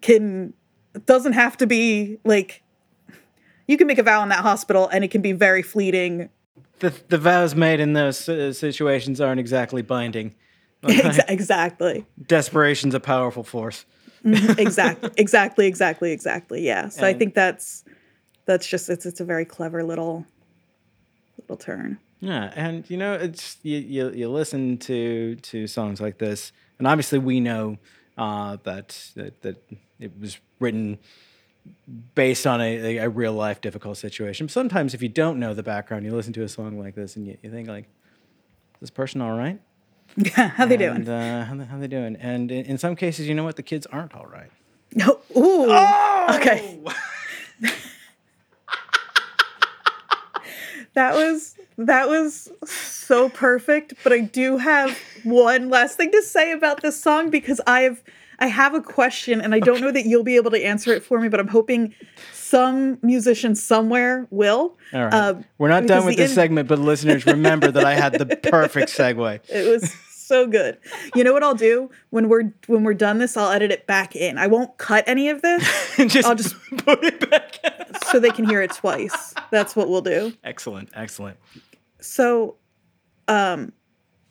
[0.01, 0.53] can
[1.05, 2.61] doesn't have to be like
[3.67, 6.29] you can make a vow in that hospital and it can be very fleeting
[6.79, 10.33] The the vows made in those uh, situations aren't exactly binding.
[10.87, 13.85] Ex- exactly Desperation's a powerful force.
[14.23, 17.83] exactly exactly exactly exactly yeah so i think that's
[18.45, 20.27] that's just it's it's a very clever little
[21.39, 26.19] little turn Yeah, and you know, it's you, you you listen to to songs like
[26.19, 27.77] this, and obviously we know
[28.15, 29.57] uh, that, that that
[29.99, 30.99] it was written
[32.13, 34.47] based on a, a, a real life difficult situation.
[34.49, 37.25] Sometimes, if you don't know the background, you listen to a song like this, and
[37.25, 37.85] you, you think like,
[38.75, 39.59] "Is this person all right?
[40.35, 43.33] how they doing uh, how, they, how they doing?" And in, in some cases, you
[43.35, 44.51] know what, the kids aren't all right.
[44.93, 46.27] no ooh Oh!
[46.37, 46.79] Okay.
[50.93, 56.51] that was that was so perfect but i do have one last thing to say
[56.51, 58.03] about this song because i have
[58.41, 61.01] i have a question and i don't know that you'll be able to answer it
[61.03, 61.93] for me but i'm hoping
[62.33, 66.67] some musician somewhere will All right, Um, we're not done with the this in- segment,
[66.67, 69.39] but listeners, remember that I had the perfect segue.
[69.49, 70.77] it was so good
[71.13, 74.15] you know what i'll do when we're when we're done this i'll edit it back
[74.15, 75.61] in i won't cut any of this
[76.07, 77.59] just, I'll just- put it back.
[77.65, 77.95] in.
[78.09, 81.37] so they can hear it twice that's what we'll do Excellent, excellent.
[81.99, 82.55] So,
[83.27, 83.73] um,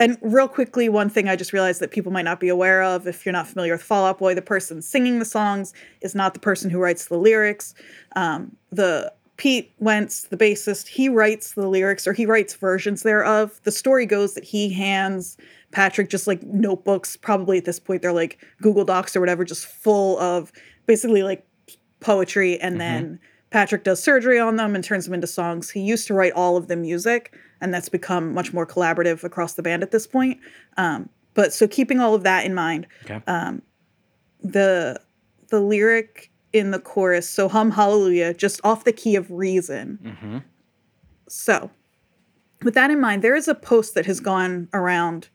[0.00, 3.06] and real quickly, one thing I just realized that people might not be aware of
[3.06, 6.32] if you're not familiar with Fall Out Boy, the person singing the songs is not
[6.32, 7.74] the person who writes the lyrics.
[8.16, 13.60] Um, the Pete Wentz, the bassist, he writes the lyrics or he writes versions thereof.
[13.64, 15.36] The story goes that he hands
[15.70, 19.66] Patrick just like notebooks, probably at this point they're like Google Docs or whatever, just
[19.66, 20.50] full of
[20.86, 21.46] basically like
[22.00, 25.70] poetry and then Patrick does surgery on them and turns them into songs.
[25.70, 29.54] He used to write all of the music, and that's become much more collaborative across
[29.54, 30.38] the band at this point.
[30.76, 33.20] Um, but so keeping all of that in mind, Okay.
[34.42, 35.00] the
[35.48, 39.98] the lyric in the chorus, so hum hallelujah, just off the key of reason.
[40.02, 40.38] Mm-hmm.
[41.28, 41.70] So,
[42.62, 45.28] with that in mind, there is a post that has gone around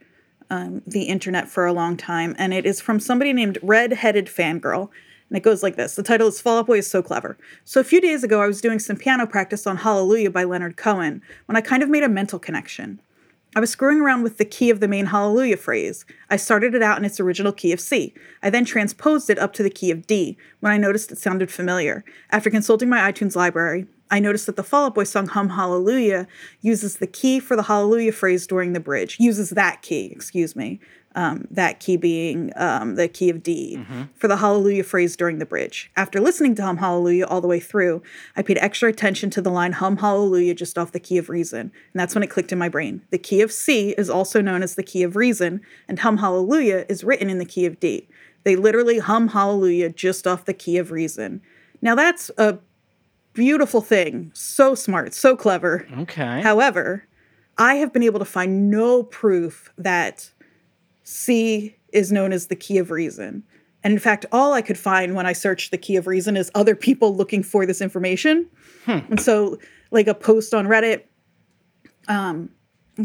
[0.50, 4.28] um, the internet for a long time, and it is from somebody named Red Headed
[4.28, 4.90] Fangirl.
[5.30, 7.38] And it goes like this The title is Fall Out Boy is So Clever.
[7.64, 10.78] So, a few days ago, I was doing some piano practice on Hallelujah by Leonard
[10.78, 13.02] Cohen when I kind of made a mental connection.
[13.58, 16.06] I was screwing around with the key of the main Hallelujah phrase.
[16.30, 18.14] I started it out in its original key of C.
[18.44, 21.50] I then transposed it up to the key of D when I noticed it sounded
[21.50, 22.04] familiar.
[22.32, 26.28] After consulting my iTunes library, I noticed that the Fall Out Boy song Hum Hallelujah
[26.62, 30.82] uses the key for the Hallelujah phrase during the bridge, uses that key, excuse me,
[31.16, 33.84] um, that key being um, the key of D,
[34.16, 35.90] for the Hallelujah phrase during the bridge.
[35.96, 38.04] After listening to Hum Hallelujah all the way through,
[38.36, 41.60] I paid extra attention to the line Hum Hallelujah just off the key of reason,
[41.60, 43.02] and that's when it clicked in my brain.
[43.10, 46.86] The key of C is also known as the key of reason, and Hum Hallelujah
[46.90, 48.08] is written in the key of D.
[48.44, 51.42] They literally hum Hallelujah just off the key of reason.
[51.82, 52.60] Now that's a
[53.34, 54.32] beautiful thing.
[54.34, 55.88] So smart, so clever.
[56.00, 56.42] Okay.
[56.42, 57.08] However,
[57.58, 60.32] I have been able to find no proof that
[61.06, 63.44] C is known as the key of reason.
[63.84, 66.52] And in fact, all I could find when I searched the key of reason is
[66.56, 68.50] other people looking for this information.
[69.10, 69.60] And so,
[69.92, 71.04] like a post on Reddit,
[72.08, 72.50] um,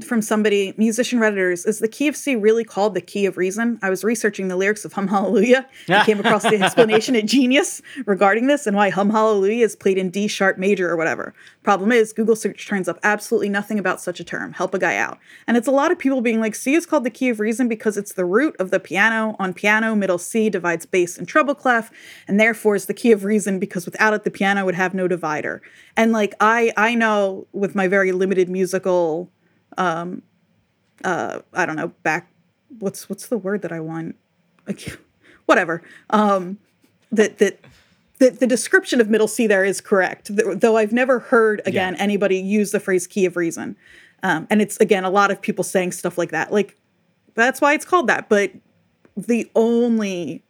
[0.00, 3.78] from somebody, musician redditors, is the key of C really called the key of reason?
[3.82, 7.82] I was researching the lyrics of Hum Hallelujah and came across the explanation at Genius
[8.06, 11.34] regarding this and why Hum Hallelujah is played in D sharp major or whatever.
[11.64, 14.52] Problem is, Google search turns up absolutely nothing about such a term.
[14.52, 15.18] Help a guy out.
[15.48, 17.66] And it's a lot of people being like, C is called the key of reason
[17.66, 19.34] because it's the root of the piano.
[19.40, 21.90] On piano, middle C divides bass and treble clef,
[22.28, 25.08] and therefore is the key of reason because without it, the piano would have no
[25.08, 25.62] divider.
[25.96, 29.30] And like I, I know with my very limited musical
[29.78, 30.22] um
[31.04, 32.30] uh i don't know back
[32.78, 34.16] what's what's the word that i want?
[34.66, 34.98] Like,
[35.46, 35.82] whatever.
[36.10, 36.58] Um
[37.12, 37.60] that that
[38.18, 42.02] the, the description of middle c there is correct though i've never heard again yeah.
[42.02, 43.76] anybody use the phrase key of reason.
[44.22, 46.76] Um, and it's again a lot of people saying stuff like that like
[47.34, 48.52] that's why it's called that but
[49.16, 50.44] the only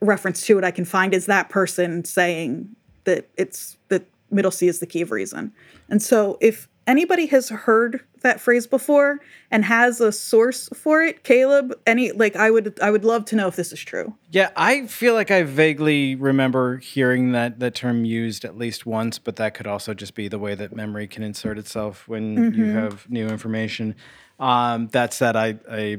[0.00, 4.68] reference to it i can find is that person saying that it's that middle c
[4.68, 5.52] is the key of reason.
[5.88, 9.20] And so if anybody has heard that phrase before
[9.50, 13.36] and has a source for it caleb any like i would i would love to
[13.36, 14.14] know if this is true.
[14.30, 19.18] Yeah i feel like i vaguely remember hearing that that term used at least once
[19.18, 22.58] but that could also just be the way that memory can insert itself when mm-hmm.
[22.58, 23.94] you have new information.
[24.38, 25.98] Um, that said i i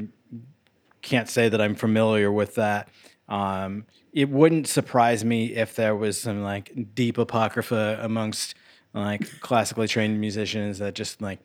[1.01, 2.89] can't say that i'm familiar with that.
[3.27, 8.55] Um, it wouldn't surprise me if there was some like deep apocrypha amongst
[8.95, 11.39] like classically trained musicians that just like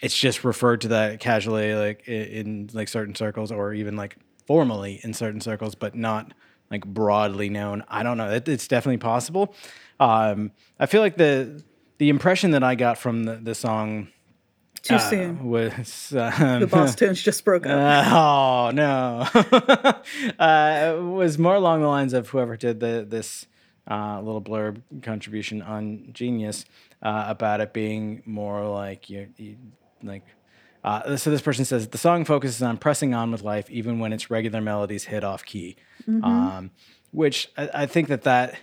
[0.00, 4.16] it's just referred to that casually like in, in, like certain circles or even like
[4.46, 6.32] formally in certain circles but not
[6.70, 7.82] like broadly known.
[7.88, 8.30] I don't know.
[8.30, 9.54] It, it's definitely possible.
[9.98, 11.62] Um, i feel like the
[11.98, 14.08] the impression that i got from the, the song
[14.82, 15.44] too uh, soon.
[15.44, 17.72] was um, the Bosstones just broke up.
[17.72, 19.26] Uh, oh no.
[20.38, 23.46] Uh, was more along the lines of whoever did the this
[23.90, 26.64] uh, little blurb contribution on Genius
[27.02, 29.56] uh, about it being more like you, you
[30.02, 30.24] like.
[30.82, 34.14] Uh, so this person says the song focuses on pressing on with life even when
[34.14, 35.76] its regular melodies hit off key,
[36.08, 36.24] mm-hmm.
[36.24, 36.70] um,
[37.10, 38.58] which I, I, think that that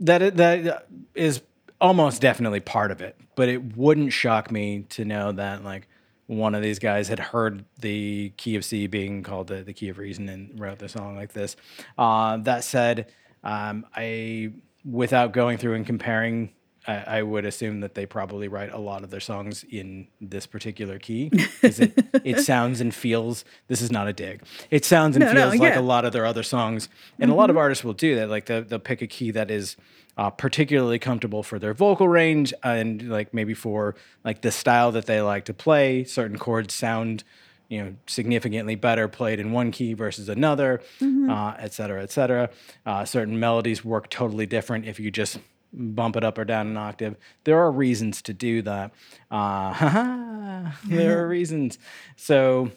[0.00, 1.42] that that is
[1.80, 3.16] almost definitely part of it.
[3.36, 5.86] But it wouldn't shock me to know that like
[6.26, 9.90] one of these guys had heard the key of C being called the, the key
[9.90, 11.56] of reason and wrote the song like this.
[11.98, 13.12] Uh, that said,
[13.44, 14.52] um, I,
[14.84, 16.52] without going through and comparing,
[16.86, 20.46] I, I, would assume that they probably write a lot of their songs in this
[20.46, 21.92] particular key because it,
[22.24, 23.44] it sounds and feels.
[23.68, 24.42] This is not a dig.
[24.70, 25.78] It sounds and no, feels no, like yeah.
[25.78, 26.88] a lot of their other songs,
[27.18, 27.32] and mm-hmm.
[27.32, 27.60] a lot of mm-hmm.
[27.60, 28.28] artists will do that.
[28.28, 29.76] Like they'll, they'll pick a key that is
[30.16, 35.06] uh, particularly comfortable for their vocal range and like maybe for like the style that
[35.06, 36.04] they like to play.
[36.04, 37.24] Certain chords sound
[37.68, 41.30] you know significantly better played in one key versus another, mm-hmm.
[41.30, 42.50] uh, et cetera, et cetera.
[42.84, 45.38] Uh, certain melodies work totally different if you just
[45.72, 47.16] bump it up or down an octave.
[47.44, 48.92] There are reasons to do that.
[49.30, 51.78] Uh, there are reasons.
[52.16, 52.70] So,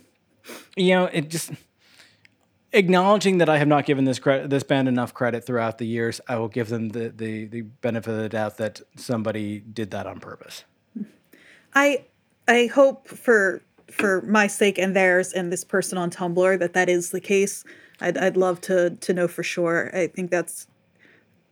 [0.76, 1.52] you know, it just
[2.74, 6.20] acknowledging that I have not given this credit, this band enough credit throughout the years,
[6.28, 10.08] I will give them the, the the benefit of the doubt that somebody did that
[10.08, 10.64] on purpose.
[11.74, 12.06] I
[12.48, 13.62] I hope for
[13.92, 17.64] for my sake and theirs and this person on Tumblr that that is the case.
[18.00, 19.90] I'd, I'd love to to know for sure.
[19.96, 20.68] I think that's.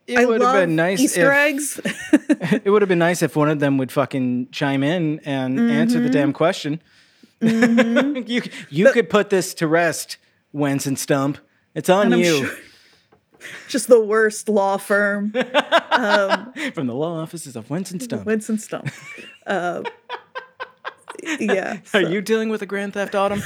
[0.08, 1.80] It I would have been nice Easter if, eggs.
[2.64, 5.72] it would have been nice if one of them would fucking chime in and mm-hmm.
[5.72, 6.80] answer the damn question.
[7.42, 8.18] Mm-hmm.
[8.28, 10.18] you you but, could put this to rest,
[10.54, 11.40] Wentz and Stump.
[11.74, 12.46] It's on you.
[12.46, 12.58] Sure,
[13.68, 15.34] just the worst law firm.
[15.92, 18.26] Um, From the law offices of Wentz and Stump.
[18.26, 18.90] Wentz and Stump.
[19.48, 19.84] Uh,
[21.40, 21.78] yeah.
[21.86, 22.00] So.
[22.00, 23.42] Are you dealing with a Grand Theft Autumn?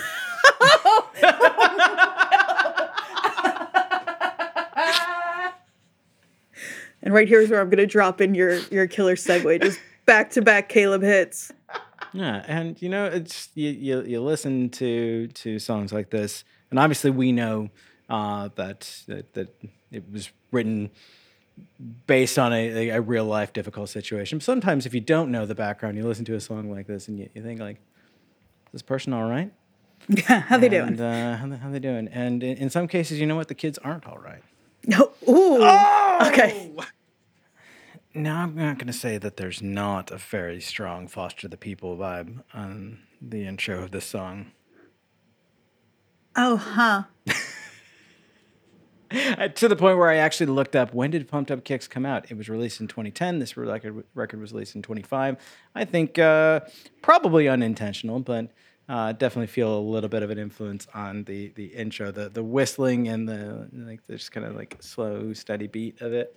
[7.02, 9.80] and right here is where I'm going to drop in your your killer segue, just
[10.06, 11.52] back to back Caleb hits.
[12.14, 16.80] Yeah, and you know, it's you, you, you listen to to songs like this, and
[16.80, 17.70] obviously we know
[18.10, 19.50] uh, that, that that
[19.92, 20.90] it was written
[22.08, 24.40] based on a, a, real life difficult situation.
[24.40, 27.18] Sometimes, if you don't know the background, you listen to a song like this and
[27.18, 27.78] you, you think like,
[28.68, 29.52] "Is this person all right?"
[30.08, 31.00] Yeah, how they doing?
[31.00, 32.08] Uh, how, they, how they doing?
[32.10, 33.48] And in, in, some cases, you know what?
[33.48, 34.44] The kids aren't all right.
[34.86, 35.12] No.
[35.28, 35.60] Ooh.
[35.62, 36.18] Oh!
[36.28, 36.72] Okay.
[38.14, 41.96] Now I'm not going to say that there's not a very strong foster the people
[41.96, 44.52] vibe on the intro of this song.
[46.36, 47.04] Oh, huh.
[49.56, 52.30] to the point where I actually looked up when did Pumped Up Kicks come out.
[52.30, 53.40] It was released in 2010.
[53.40, 55.38] This record record was released in 25.
[55.76, 56.62] I think uh,
[57.02, 58.52] probably unintentional, but
[58.88, 62.44] uh, definitely feel a little bit of an influence on the the intro, the the
[62.44, 66.36] whistling and the like, the just kind of like slow, steady beat of it.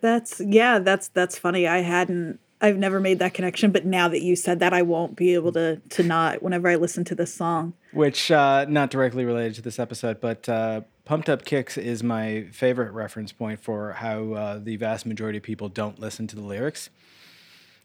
[0.00, 1.66] That's yeah, that's that's funny.
[1.66, 5.14] I hadn't I've never made that connection, but now that you said that, I won't
[5.16, 7.74] be able to to not whenever I listen to this song.
[7.92, 12.46] Which uh, not directly related to this episode, but uh, "Pumped Up Kicks" is my
[12.52, 16.42] favorite reference point for how uh, the vast majority of people don't listen to the
[16.42, 16.90] lyrics.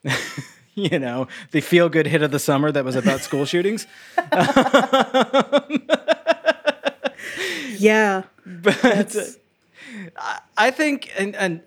[0.76, 3.88] you know, the feel good hit of the summer that was about school shootings.
[7.84, 9.16] Yeah, but
[10.18, 11.62] I, I think, and, and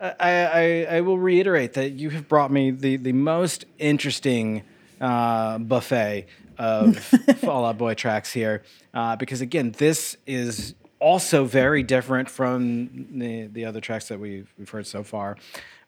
[0.00, 4.62] I, I, I will reiterate that you have brought me the, the most interesting
[5.00, 6.26] uh, buffet
[6.58, 6.96] of
[7.38, 8.62] Fall Out Boy tracks here,
[8.94, 14.52] uh, because again, this is also very different from the, the other tracks that we've,
[14.58, 15.36] we've heard so far.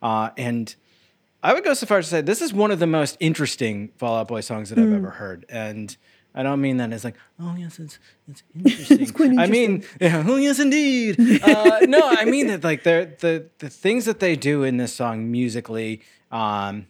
[0.01, 0.75] Uh, and
[1.43, 3.89] I would go so far as to say this is one of the most interesting
[3.97, 5.47] Fall Out Boy songs that I've ever heard.
[5.49, 5.97] And
[6.35, 7.99] I don't mean that as like, oh yes, it's
[8.29, 8.43] it's
[8.91, 9.39] interesting.
[9.39, 11.19] I mean, yeah, oh yes, indeed.
[11.43, 14.95] uh, no, I mean that like the the the things that they do in this
[14.95, 16.87] song musically, um,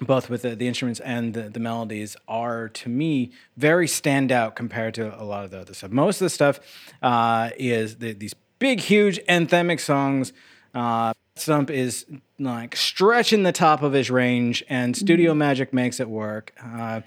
[0.00, 4.94] both with the, the instruments and the, the melodies, are to me very standout compared
[4.94, 5.90] to a lot of the other stuff.
[5.90, 6.60] Most of the stuff
[7.02, 10.32] uh, is the, these big, huge anthemic songs.
[10.74, 12.06] Uh, Stump is
[12.38, 16.52] like stretching the top of his range, and Studio Magic makes it work.
[16.62, 17.00] Uh,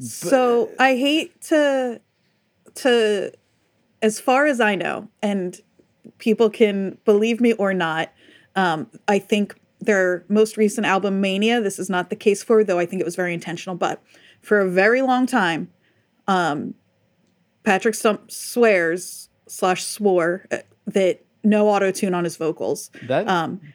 [0.00, 2.00] so I hate to
[2.76, 3.32] to
[4.00, 5.60] as far as I know, and
[6.18, 8.10] people can believe me or not,
[8.56, 9.54] um, I think
[9.84, 13.04] their most recent album, Mania, this is not the case for, though I think it
[13.04, 14.02] was very intentional, but
[14.40, 15.70] for a very long time,
[16.26, 16.74] um,
[17.64, 22.90] Patrick Stump swears slash swore uh, that no auto tune on his vocals.
[23.06, 23.26] that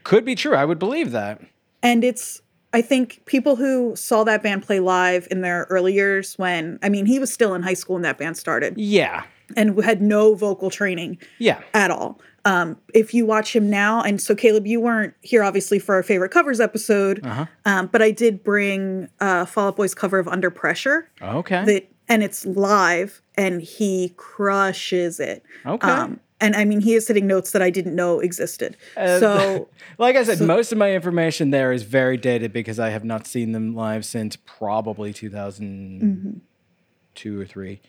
[0.04, 0.56] could be true.
[0.56, 1.42] I would believe that.
[1.84, 2.42] And it's,
[2.74, 6.90] I think people who saw that band play live in their early years when, I
[6.90, 9.24] mean, he was still in high school when that band started Yeah.
[9.56, 11.62] and had no vocal training Yeah.
[11.74, 12.20] at all.
[12.46, 16.04] Um, if you watch him now, and so Caleb, you weren't here obviously for our
[16.04, 17.26] favorite covers episode,
[17.66, 21.10] um, but I did bring uh, Fall Out Boy's cover of Under Pressure.
[21.22, 21.66] Okay.
[21.66, 25.44] That and it's live, and he crushes it.
[25.66, 25.88] Okay.
[25.88, 28.76] Um, and I mean, he is hitting notes that I didn't know existed.
[28.96, 33.04] so like I said, most of my information there is very dated because I have
[33.04, 37.82] not seen them live since probably 2002 or three.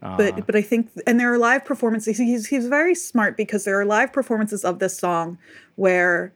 [0.00, 2.18] But but I think and there are live performances.
[2.18, 5.38] He's he's very smart because there are live performances of this song
[5.76, 6.32] where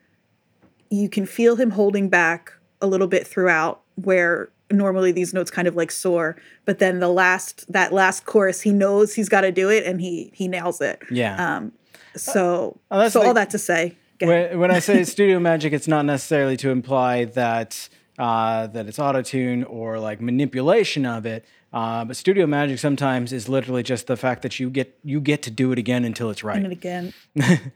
[0.90, 5.66] you can feel him holding back a little bit throughout where normally these notes kind
[5.66, 9.50] of like soar but then the last that last chorus he knows he's got to
[9.50, 11.56] do it and he he nails it Yeah.
[11.56, 11.72] um
[12.16, 16.04] so that's so all that to say when, when I say studio magic, it's not
[16.04, 17.88] necessarily to imply that
[18.18, 21.44] uh, that it's auto tune or like manipulation of it.
[21.73, 25.43] Uh, but studio magic sometimes is literally just the fact that you get you get
[25.43, 26.62] to do it again until it's right.
[26.62, 27.14] and again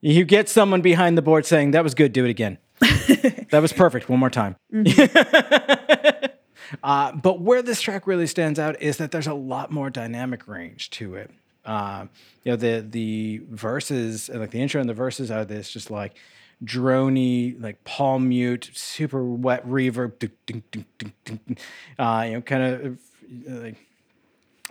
[0.00, 2.58] You get someone behind the board saying that was good, do it again.
[2.78, 4.08] that was perfect.
[4.08, 4.54] One more time.
[6.84, 10.46] uh, but where this track really stands out is that there's a lot more dynamic
[10.46, 11.32] range to it.
[11.64, 12.06] Uh,
[12.44, 16.14] you know, the the verses, like the intro and the verses are this just like
[16.64, 20.30] drony, like palm mute, super wet reverb.
[21.98, 22.98] Uh, you know, kind of
[23.46, 23.76] like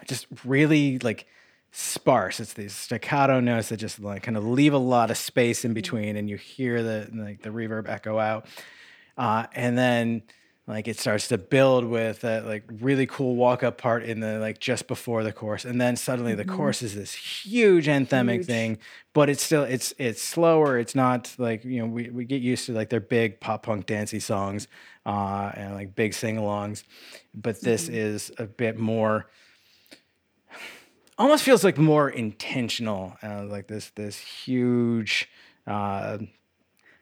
[0.05, 1.27] just really like
[1.71, 2.39] sparse.
[2.39, 5.73] It's these staccato notes that just like kind of leave a lot of space in
[5.73, 8.47] between, and you hear the like the reverb echo out.
[9.17, 10.21] Uh, and then
[10.67, 14.37] like it starts to build with a like really cool walk up part in the
[14.39, 18.77] like just before the chorus, and then suddenly the chorus is this huge anthemic thing,
[19.13, 20.77] but it's still it's it's slower.
[20.77, 23.85] It's not like you know we, we get used to like their big pop punk
[23.85, 24.67] dancey songs
[25.05, 26.83] uh, and like big sing alongs,
[27.33, 29.27] but this is a bit more
[31.17, 35.29] almost feels like more intentional uh, like this this huge
[35.65, 36.17] uh,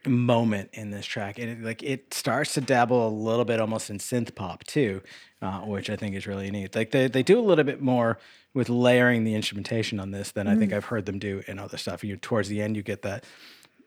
[0.08, 3.90] moment in this track and it, like it starts to dabble a little bit almost
[3.90, 5.02] in synth pop too
[5.42, 6.76] uh, which i think is really neat.
[6.76, 8.18] Like they, they do a little bit more
[8.54, 11.78] with layering the instrumentation on this than i think i've heard them do in other
[11.78, 12.04] stuff.
[12.04, 13.24] You towards the end you get that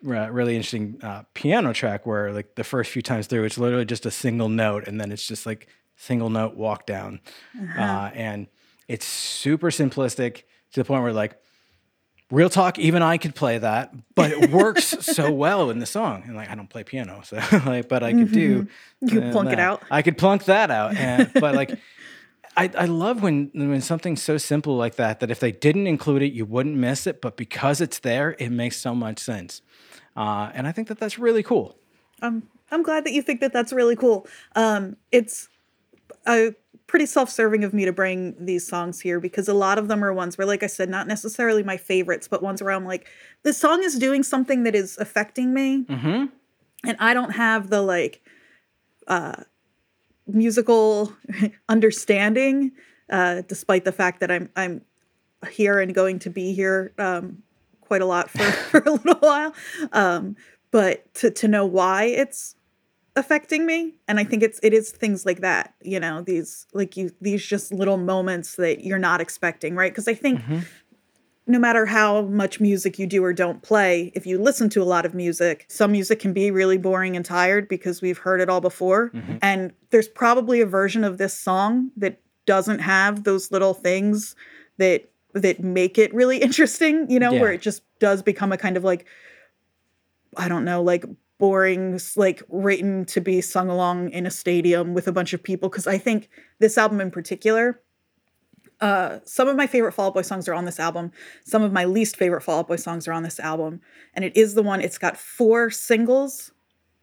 [0.06, 3.84] uh, really interesting uh, piano track where like the first few times through it's literally
[3.84, 5.66] just a single note and then it's just like
[5.98, 7.20] single note walk down.
[7.76, 8.46] Uh, and
[8.86, 11.38] it's super simplistic to the point where like
[12.30, 16.22] real talk even i could play that but it works so well in the song.
[16.26, 18.66] And like i don't play piano so like but i could do
[19.00, 19.82] You uh, plunk it out.
[19.90, 21.78] i could plunk that out and, but like
[22.56, 26.22] I, I love when when something's so simple like that that if they didn't include
[26.22, 29.62] it you wouldn't miss it but because it's there it makes so much sense.
[30.16, 31.76] Uh, and i think that that's really cool.
[32.20, 34.26] I'm I'm glad that you think that that's really cool.
[34.56, 35.48] Um, it's
[36.26, 36.50] uh,
[36.88, 40.12] pretty self-serving of me to bring these songs here because a lot of them are
[40.12, 43.06] ones where, like I said, not necessarily my favorites, but ones where I'm like,
[43.44, 45.84] this song is doing something that is affecting me,
[46.84, 48.20] and I don't have the like.
[49.06, 49.44] uh,
[50.26, 51.12] musical
[51.68, 52.72] understanding,
[53.10, 54.82] uh, despite the fact that I'm I'm
[55.50, 57.42] here and going to be here um,
[57.80, 59.54] quite a lot for, for a little while.
[59.92, 60.36] Um,
[60.70, 62.54] but to to know why it's
[63.18, 66.96] affecting me and i think it's it is things like that you know these like
[66.96, 70.58] you these just little moments that you're not expecting right because i think Mm-hmm.
[71.46, 74.84] no matter how much music you do or don't play if you listen to a
[74.94, 78.48] lot of music some music can be really boring and tired because we've heard it
[78.48, 79.36] all before Mm-hmm.
[79.42, 84.36] and there's probably a version of this song that doesn't have those little things
[84.78, 87.40] that that make it really interesting you know Yeah.
[87.40, 89.04] where it just does become a kind of like
[90.36, 91.04] I don't know, like
[91.38, 95.68] boring, like written to be sung along in a stadium with a bunch of people.
[95.68, 96.28] Because I think
[96.58, 97.80] this album in particular,
[98.80, 101.10] uh, some of my favorite Fall Out Boy songs are on this album.
[101.44, 103.80] Some of my least favorite Fall Out Boy songs are on this album,
[104.14, 104.80] and it is the one.
[104.80, 106.52] It's got four singles.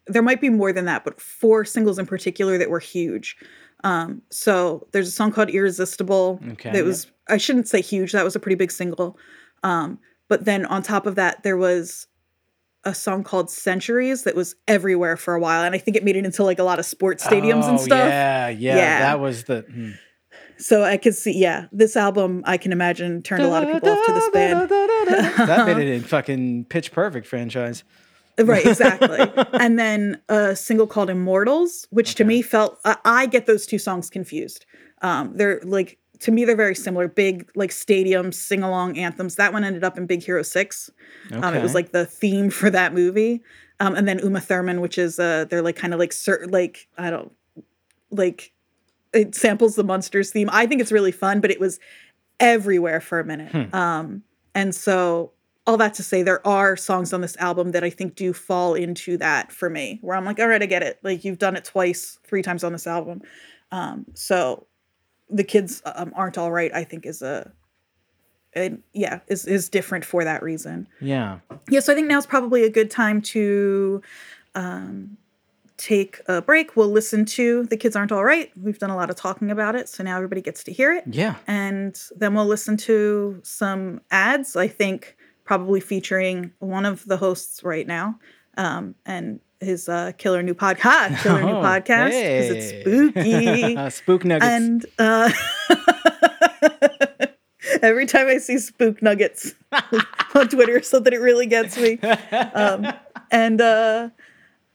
[0.07, 3.37] There might be more than that, but four singles in particular that were huge.
[3.83, 8.11] Um, so there's a song called "Irresistible" Okay, that was I shouldn't say huge.
[8.11, 9.17] That was a pretty big single.
[9.63, 12.07] Um, but then on top of that, there was
[12.85, 15.63] a song called Centuries that was everywhere for a while.
[15.63, 17.83] And I think it made it into like a lot of sports stadiums and Oh,
[17.83, 17.97] stuff.
[18.09, 18.99] Yeah, yeah, Yeah.
[18.99, 19.61] That was the.
[19.61, 19.91] hmm.
[20.57, 23.89] So I could see, yeah, this album I can imagine turned a lot of people
[23.89, 24.69] off to this band.
[24.69, 27.83] that made it in fucking Pitch Perfect franchise.
[28.37, 29.19] right, exactly.
[29.59, 33.79] and then a single called Immortals, which to me felt, I, I get those two
[33.79, 34.65] songs confused.
[35.01, 37.07] Um, they're like, to me, they're very similar.
[37.07, 39.35] Big, like stadium sing along anthems.
[39.35, 40.89] That one ended up in Big Hero 6.
[41.31, 43.41] Um, it was like the theme for that movie.
[43.79, 46.87] Um, and then Uma Thurman, which is uh, they're like kind of like certain like
[46.97, 47.31] I don't
[48.09, 48.53] like
[49.13, 50.49] it samples the Munsters theme.
[50.51, 51.79] I think it's really fun, but it was
[52.39, 53.73] everywhere for a minute.
[53.73, 55.31] Um, and so
[55.67, 58.75] all that to say, there are songs on this album that I think do fall
[58.75, 60.99] into that for me, where I'm like, all right, I get it.
[61.01, 63.21] Like you've done it twice, three times on this album.
[63.71, 64.67] Um, so
[65.29, 66.73] the kids um, aren't all right.
[66.73, 67.51] I think is a,
[68.53, 71.39] and yeah, is is different for that reason Yeah.
[71.69, 74.01] yeah, so I think now's probably a good time to
[74.53, 75.17] um,
[75.77, 76.75] take a break.
[76.75, 78.51] We'll listen to The Kids Aren't All Right.
[78.55, 81.03] We've done a lot of talking about it, so now everybody gets to hear it.
[81.09, 81.35] Yeah.
[81.47, 87.63] And then we'll listen to some ads, I think, probably featuring one of the hosts
[87.63, 88.19] right now
[88.57, 93.89] um, and his uh, killer new podcast, killer new Oh, podcast, because it's spooky.
[93.89, 94.45] Spook nuggets.
[94.47, 95.29] and uh,
[97.81, 99.53] every time I see spook nuggets
[100.33, 101.99] on Twitter so that it really gets me.
[102.53, 102.87] Um,
[103.31, 104.09] and uh,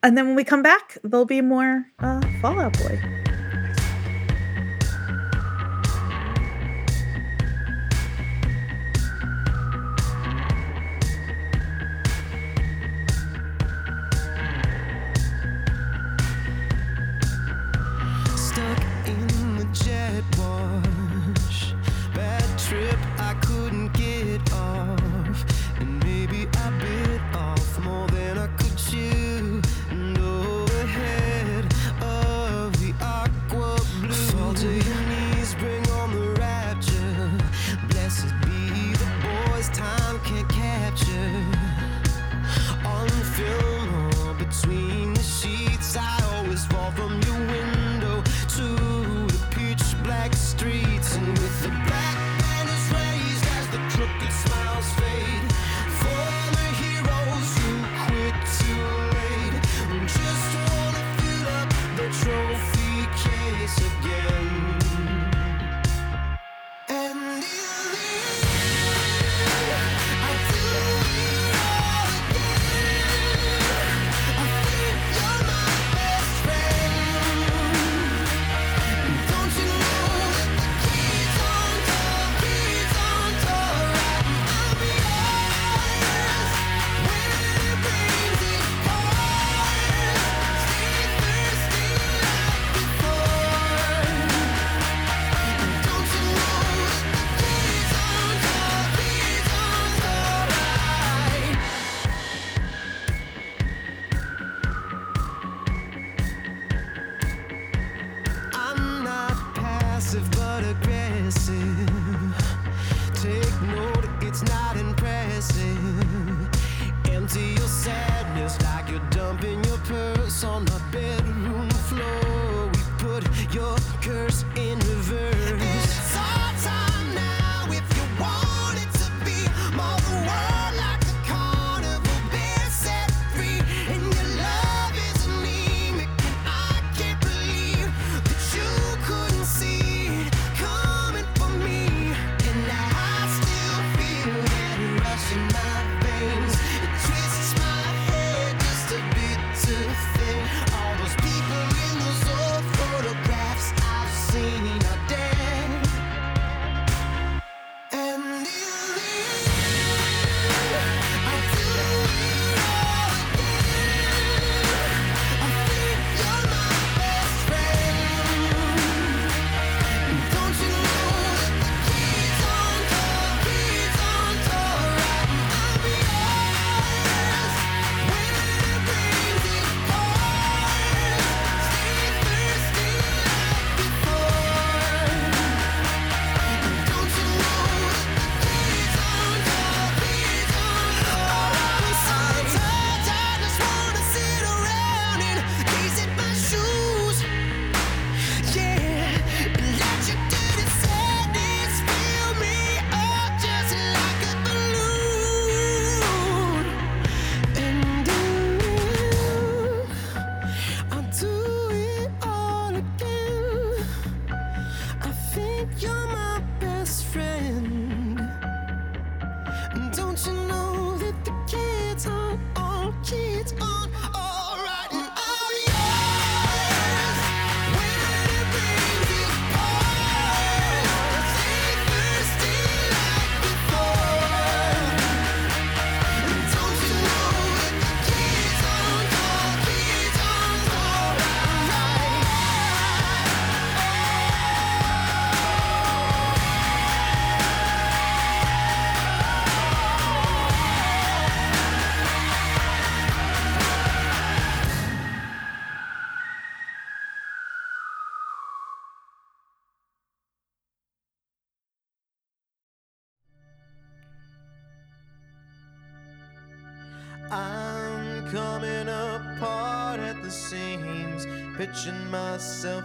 [0.02, 3.19] and then when we come back, there'll be more uh, Fall Out Boy.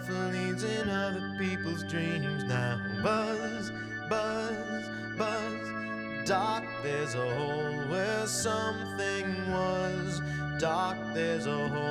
[0.10, 2.80] leads in other people's dreams now.
[3.04, 3.72] Buzz,
[4.10, 6.28] buzz, buzz.
[6.28, 10.22] Dark, there's a hole where something was.
[10.60, 11.85] Dark, there's a hole.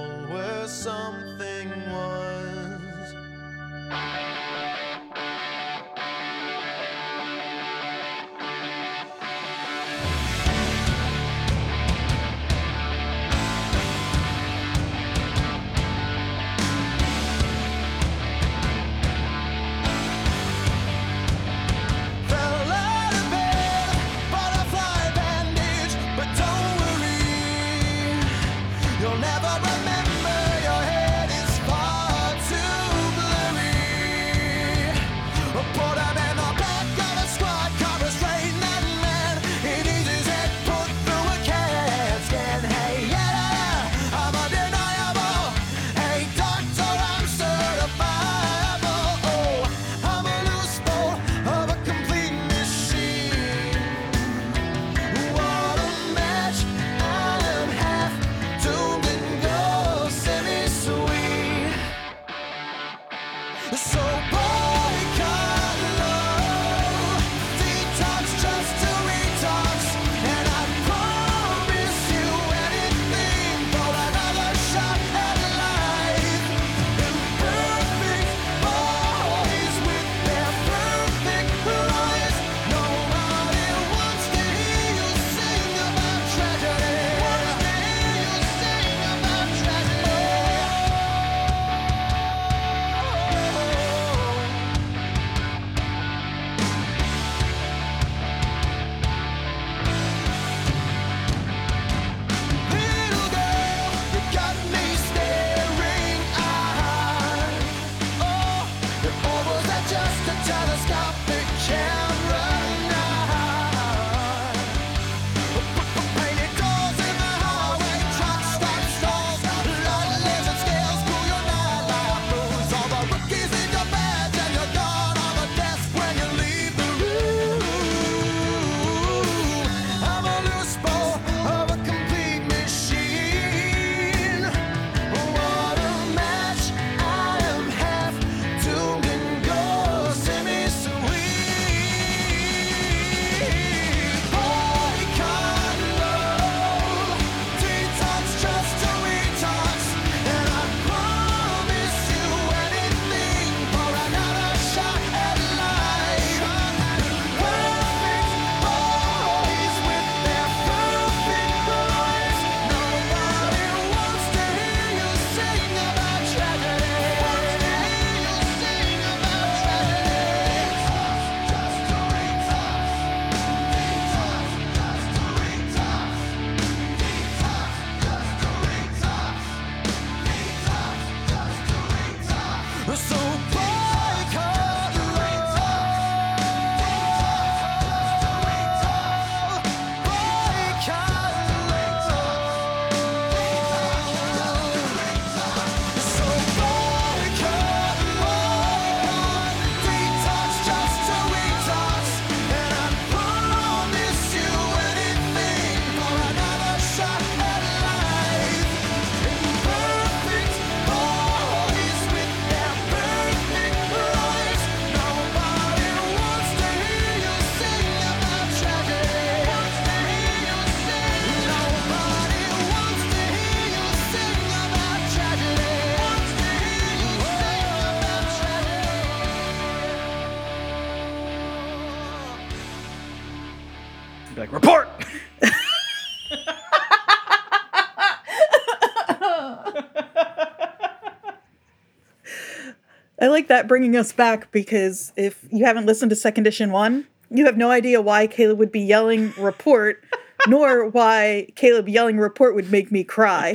[243.35, 247.45] Like that bringing us back because if you haven't listened to Second Edition 1, you
[247.47, 250.03] have no idea why Caleb would be yelling report,
[250.49, 253.55] nor why Caleb yelling report would make me cry.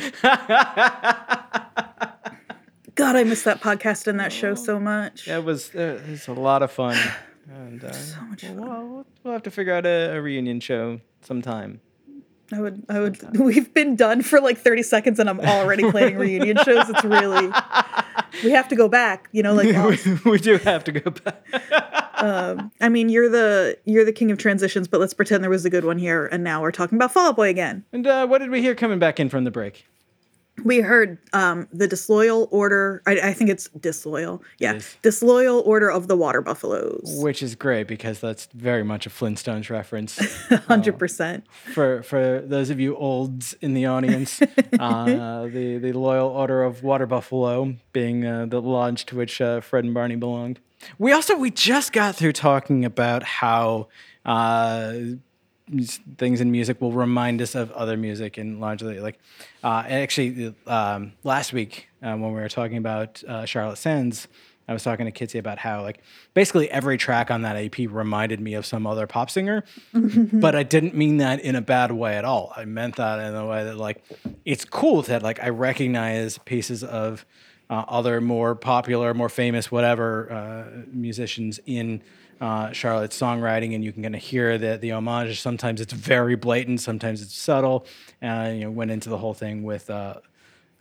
[2.95, 5.27] God, I miss that podcast and that show so much.
[5.27, 6.97] It was uh, it was a lot of fun,
[7.49, 7.93] and uh,
[8.29, 11.79] much we'll, we'll, we'll have to figure out a, a reunion show sometime.
[12.51, 13.37] I would, I would.
[13.39, 16.89] We've been done for like thirty seconds, and I'm already planning reunion shows.
[16.89, 17.51] It's really,
[18.43, 19.29] we have to go back.
[19.31, 19.67] You know, like
[20.25, 21.45] we do have to go back.
[22.21, 25.65] um, I mean, you're the you're the king of transitions, but let's pretend there was
[25.65, 27.85] a good one here, and now we're talking about Fall Out Boy again.
[27.93, 29.85] And uh, what did we hear coming back in from the break?
[30.63, 33.01] We heard um, the disloyal order.
[33.05, 34.43] I, I think it's disloyal.
[34.57, 34.97] Yeah, is.
[35.01, 37.19] disloyal order of the water buffaloes.
[37.21, 40.17] Which is great because that's very much a Flintstones reference.
[40.67, 41.45] Hundred percent.
[41.73, 44.41] for for those of you olds in the audience,
[44.79, 49.61] uh, the the Loyal Order of Water Buffalo being uh, the lodge to which uh,
[49.61, 50.59] Fred and Barney belonged.
[50.97, 53.87] We also we just got through talking about how
[54.25, 54.93] uh,
[56.17, 59.19] things in music will remind us of other music and largely like
[59.63, 64.27] uh, actually um, last week uh, when we were talking about uh, Charlotte Sands.
[64.67, 65.99] I was talking to Kitsy about how like
[66.35, 69.63] basically every track on that EP reminded me of some other pop singer,
[69.93, 72.53] but I didn't mean that in a bad way at all.
[72.55, 74.03] I meant that in a way that like
[74.45, 77.25] it's cool that like I recognize pieces of
[77.69, 82.01] uh, other more popular, more famous, whatever uh, musicians in
[82.41, 85.41] uh, Charlotte's songwriting, and you can kind of hear the the homage.
[85.41, 87.85] Sometimes it's very blatant, sometimes it's subtle.
[88.21, 90.15] Uh, you know, went into the whole thing with uh,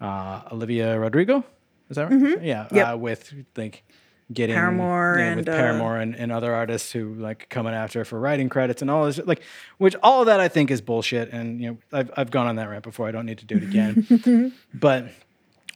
[0.00, 1.44] uh, Olivia Rodrigo.
[1.90, 2.42] Is that right?
[2.42, 2.88] Yeah, Yep.
[2.94, 3.82] uh, with like
[4.30, 8.04] getting Paramore yeah, with and, uh, Paramore and, and other artists who like coming after
[8.04, 9.40] for writing credits and all this like
[9.78, 12.56] which all of that I think is bullshit and you know I've I've gone on
[12.56, 15.06] that rant before I don't need to do it again but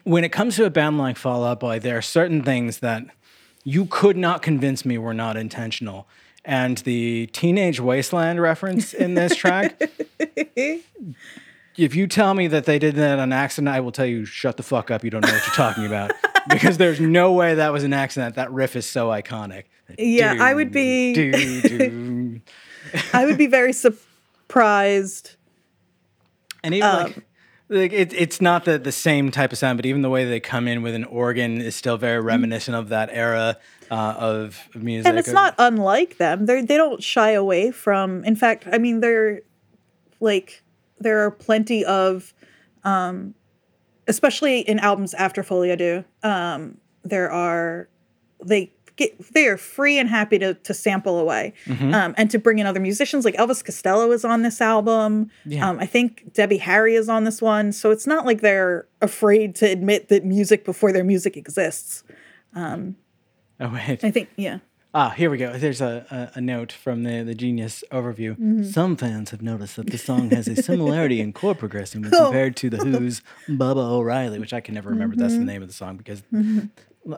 [0.05, 3.05] when it comes to a band like Fall Out Boy there are certain things that
[3.65, 6.07] you could not convince me we're not intentional
[6.45, 9.81] and the Teenage Wasteland reference in this track
[11.77, 14.57] if you tell me that they did that on accident, I will tell you, shut
[14.57, 15.05] the fuck up.
[15.05, 16.13] You don't know what you're talking about.
[16.49, 18.35] because there's no way that was an accident.
[18.35, 19.65] That riff is so iconic.
[19.99, 21.33] Yeah, I would be- Do,
[21.63, 22.41] do.
[23.13, 25.37] I would be very surprised.
[26.63, 27.25] And even Um, like,
[27.69, 30.41] like it, it's not the, the same type of sound, but even the way they
[30.41, 33.57] come in with an organ is still very reminiscent of that era
[33.91, 35.09] uh, of music.
[35.09, 36.47] and it's not unlike them.
[36.47, 38.25] They they don't shy away from.
[38.25, 39.41] In fact, I mean, they're
[40.21, 40.63] like
[40.99, 42.33] there are plenty of,
[42.85, 43.35] um,
[44.07, 46.05] especially in albums after Folie à Deux.
[46.23, 47.89] Um, there are
[48.45, 52.59] they get they are free and happy to to sample away um, and to bring
[52.59, 53.25] in other musicians.
[53.25, 55.31] Like Elvis Costello is on this album.
[55.45, 55.69] Yeah.
[55.69, 57.73] Um, I think Debbie Harry is on this one.
[57.73, 62.05] So it's not like they're afraid to admit that music before their music exists.
[62.55, 62.95] Oh,
[63.61, 64.03] wait.
[64.05, 64.59] I think yeah.
[64.95, 65.57] Ah, here we go.
[65.57, 68.33] There's a, a, a note from the, the Genius overview.
[68.33, 68.65] Mm-hmm.
[68.65, 72.25] Some fans have noticed that the song has a similarity in chord progression when Oh.
[72.25, 75.69] compared to The Who's Baba O'Riley, which I can never remember that's the name of
[75.69, 76.23] the song because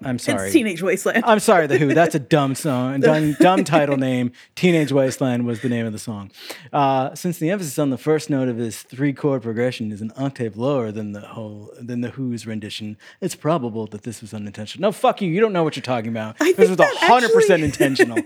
[0.03, 0.45] I'm sorry.
[0.47, 1.24] It's Teenage Wasteland.
[1.26, 1.93] I'm sorry, The Who.
[1.93, 4.32] That's a dumb song, dumb, dumb title name.
[4.57, 6.30] Teenage Wasteland was the name of the song.
[6.72, 10.11] Uh, since the emphasis on the first note of this three chord progression is an
[10.16, 14.80] octave lower than the whole than the Who's rendition, it's probable that this was unintentional.
[14.89, 15.30] No, fuck you.
[15.30, 16.37] You don't know what you're talking about.
[16.41, 18.16] I this was hundred percent actually- intentional.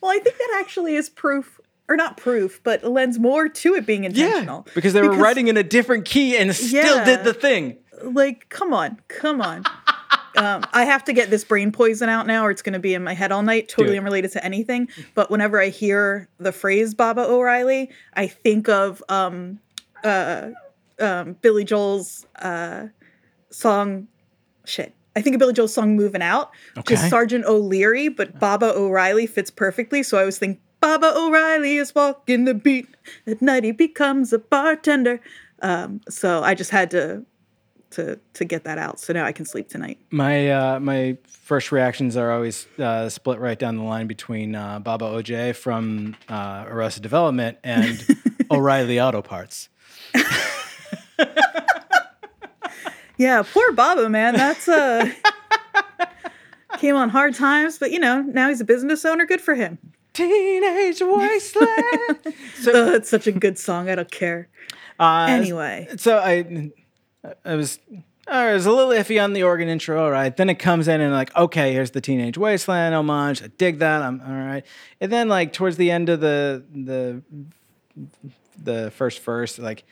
[0.00, 3.84] Well, I think that actually is proof, or not proof, but lends more to it
[3.84, 4.64] being intentional.
[4.66, 7.04] Yeah, because they were writing in a different key and still Yeah.
[7.04, 7.76] did the thing.
[8.02, 9.62] Like, come on, come on.
[10.36, 12.94] Um, I have to get this brain poison out now, or it's going to be
[12.94, 13.68] in my head all night.
[13.68, 14.88] Totally unrelated to anything.
[15.14, 19.60] But whenever I hear the phrase Baba O'Riley, I think of um,
[20.04, 20.50] uh,
[20.98, 22.86] um, Billy Joel's uh,
[23.50, 24.08] song.
[24.64, 24.94] Shit.
[25.14, 26.94] I think of Billy Joel's song "Moving Out," Okay.
[26.94, 30.02] just Sergeant O'Leary, but Baba O'Riley fits perfectly.
[30.02, 32.88] So I was thinking, Baba O'Riley is walking the beat.
[33.26, 35.20] At night he becomes a bartender.
[35.60, 37.24] Um, so I just had to
[37.92, 39.00] to to get that out.
[39.00, 39.98] So now I can sleep tonight.
[40.10, 44.78] My uh, my first reactions are always uh, split right down the line between uh,
[44.80, 48.04] Baba OJ from uh, Arrested Development and
[48.50, 49.68] O'Reilly Auto Parts.
[53.18, 54.34] Yeah, poor Baba, man.
[54.34, 55.08] That's uh
[56.78, 59.26] came on hard times, but you know, now he's a business owner.
[59.26, 59.78] Good for him.
[60.12, 61.70] Teenage Wasteland.
[62.66, 63.88] Oh, it's such a good song.
[63.88, 64.48] I don't care.
[64.98, 66.70] Uh, Anyway, so I,
[67.44, 67.78] I was,
[68.26, 70.04] I was a little iffy on the organ intro.
[70.04, 73.42] All right, then it comes in and like, okay, here's the Teenage Wasteland homage.
[73.42, 74.02] I dig that.
[74.02, 74.64] I'm all right.
[75.00, 77.22] And then like towards the end of the the
[78.62, 79.84] the first verse, like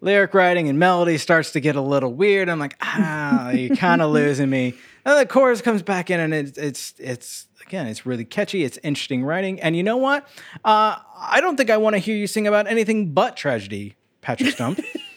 [0.00, 2.48] lyric writing and melody starts to get a little weird.
[2.48, 4.74] I'm like, ah, you're kind of losing me.
[5.04, 8.64] And the chorus comes back in, and it's it's it's again, it's really catchy.
[8.64, 10.26] It's interesting writing, and you know what?
[10.64, 13.96] Uh, I don't think I want to hear you sing about anything but tragedy,
[14.26, 14.80] Patrick Stump.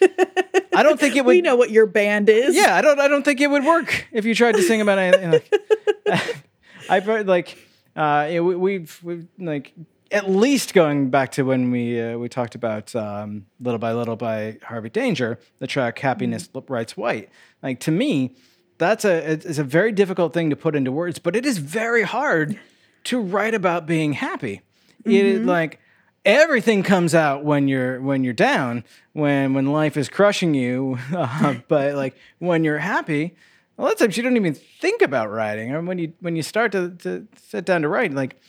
[0.72, 1.32] I don't think it would.
[1.32, 2.54] we know what your band is.
[2.54, 3.00] Yeah, I don't.
[3.00, 5.32] I don't think it would work if you tried to sing about anything.
[5.32, 6.44] Like,
[6.88, 7.58] I've heard like
[7.96, 9.72] uh, we've we've like
[10.12, 14.14] at least going back to when we uh, we talked about um, little by little
[14.14, 17.30] by Harvey Danger, the track "Happiness Writes White."
[17.64, 18.36] Like to me,
[18.78, 22.04] that's a it's a very difficult thing to put into words, but it is very
[22.04, 22.60] hard
[23.04, 24.62] to write about being happy.
[25.04, 25.80] It like
[26.24, 31.54] everything comes out when you're when you're down when when life is crushing you uh,
[31.68, 33.34] but like when you're happy
[33.78, 36.42] a lot of times you don't even think about writing or when you when you
[36.42, 38.40] start to, to sit down to write like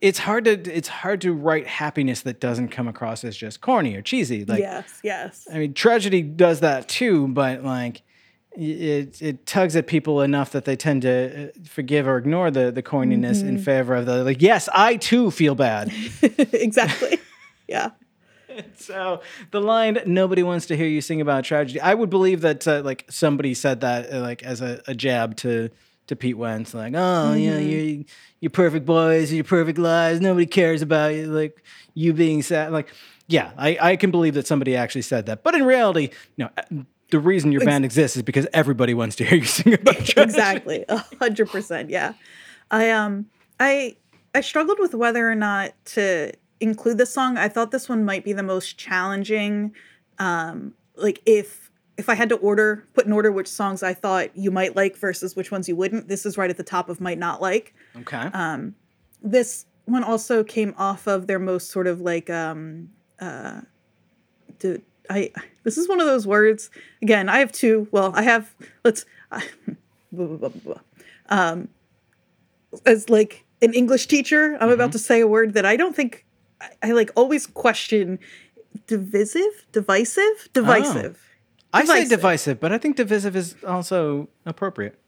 [0.00, 3.94] it's hard to it's hard to write happiness that doesn't come across as just corny
[3.96, 5.48] or cheesy like yes, yes.
[5.52, 8.02] i mean tragedy does that too but like
[8.56, 12.72] it it tugs at people enough that they tend to uh, forgive or ignore the
[12.72, 15.92] the corniness in favor of the like yes i too feel bad
[16.52, 17.18] exactly.
[17.68, 17.90] yeah.
[18.76, 19.22] So
[19.52, 22.82] the line "Nobody wants to hear you sing about tragedy." I would believe that uh,
[22.84, 25.70] like somebody said that uh, like as a, a jab to
[26.08, 28.04] to Pete Wentz, like, "Oh, yeah, you
[28.40, 30.20] you're perfect boys, you're perfect lives.
[30.20, 31.62] Nobody cares about you, like
[31.94, 32.88] you being sad." Like,
[33.28, 36.50] yeah, I I can believe that somebody actually said that, but in reality, no.
[36.58, 36.62] uh,
[37.10, 40.20] The reason your band exists is because everybody wants to hear you sing about tragedy.
[40.22, 42.12] exactly a hundred percent yeah
[42.70, 43.26] i um
[43.58, 43.96] i
[44.34, 48.24] i struggled with whether or not to include this song i thought this one might
[48.24, 49.74] be the most challenging
[50.18, 54.34] um like if if i had to order put in order which songs i thought
[54.36, 57.00] you might like versus which ones you wouldn't this is right at the top of
[57.00, 58.16] might not like Okay.
[58.32, 58.74] Um,
[59.22, 62.90] this one also came off of their most sort of like um
[63.20, 63.62] uh
[65.08, 65.30] I
[65.64, 66.70] this is one of those words
[67.02, 69.40] again I have two well I have let's blah,
[70.12, 70.80] blah, blah, blah, blah.
[71.28, 71.68] um
[72.86, 76.24] as like an English teacher I'm about to say a word that I don't think
[76.60, 78.18] I, I like always question
[78.86, 81.18] divisive divisive divisive
[81.72, 82.08] I say divisive.
[82.10, 84.98] divisive, but I think divisive is also appropriate.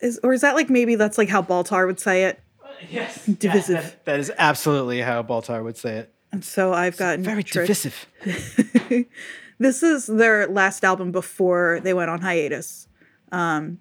[0.00, 2.40] is or is that like maybe that's like how Baltar would say it
[2.90, 3.24] Yes.
[3.24, 3.96] Divisive.
[4.04, 6.12] that is absolutely how Baltar would say it.
[6.36, 7.66] And so I've gotten Very tricked.
[7.66, 8.06] divisive.
[9.58, 12.88] this is their last album before they went on hiatus.
[13.32, 13.78] Um,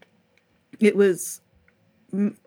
[0.79, 1.41] it was
[2.13, 2.37] m-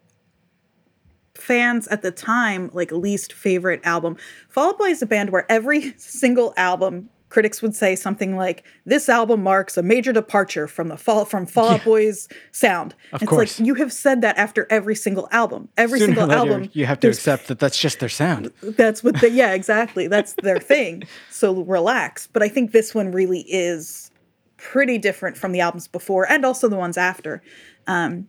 [1.35, 4.17] fans at the time like least favorite album.
[4.49, 8.65] Fall Out Boy is a band where every single album critics would say something like
[8.87, 12.95] this album marks a major departure from the fall from Fall Out Boy's sound.
[13.13, 13.61] Of it's course.
[13.61, 15.69] like you have said that after every single album.
[15.77, 18.53] Every Sooner single later, album you have to accept that that's just their sound.
[18.63, 23.13] that's what they yeah exactly that's their thing so relax but i think this one
[23.13, 24.11] really is
[24.57, 27.43] pretty different from the albums before and also the ones after
[27.87, 28.29] um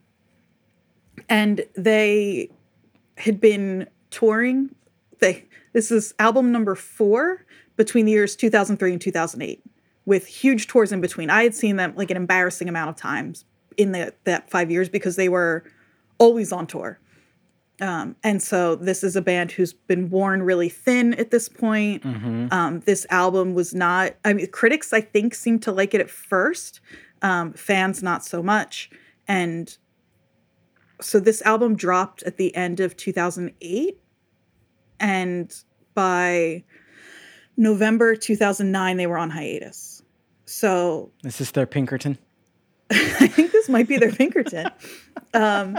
[1.28, 2.48] and they
[3.16, 4.74] had been touring
[5.20, 7.44] they this is album number four
[7.80, 9.62] between the years 2003 and 2008
[10.04, 13.46] with huge tours in between i had seen them like an embarrassing amount of times
[13.78, 15.64] in the, that five years because they were
[16.18, 17.00] always on tour
[17.80, 22.04] um, and so this is a band who's been worn really thin at this point.
[22.52, 26.10] Um, this album was not, I mean, critics, I think, seemed to like it at
[26.10, 26.80] first,
[27.22, 28.90] um, fans, not so much.
[29.26, 29.74] And
[31.00, 33.98] so this album dropped at the end of 2008.
[35.00, 35.64] And
[35.94, 36.64] by
[37.60, 40.02] November 2009, they were on hiatus.
[40.46, 42.16] So this Is this their Pinkerton?
[42.90, 44.70] I think this might be their Pinkerton.
[45.34, 45.78] Um,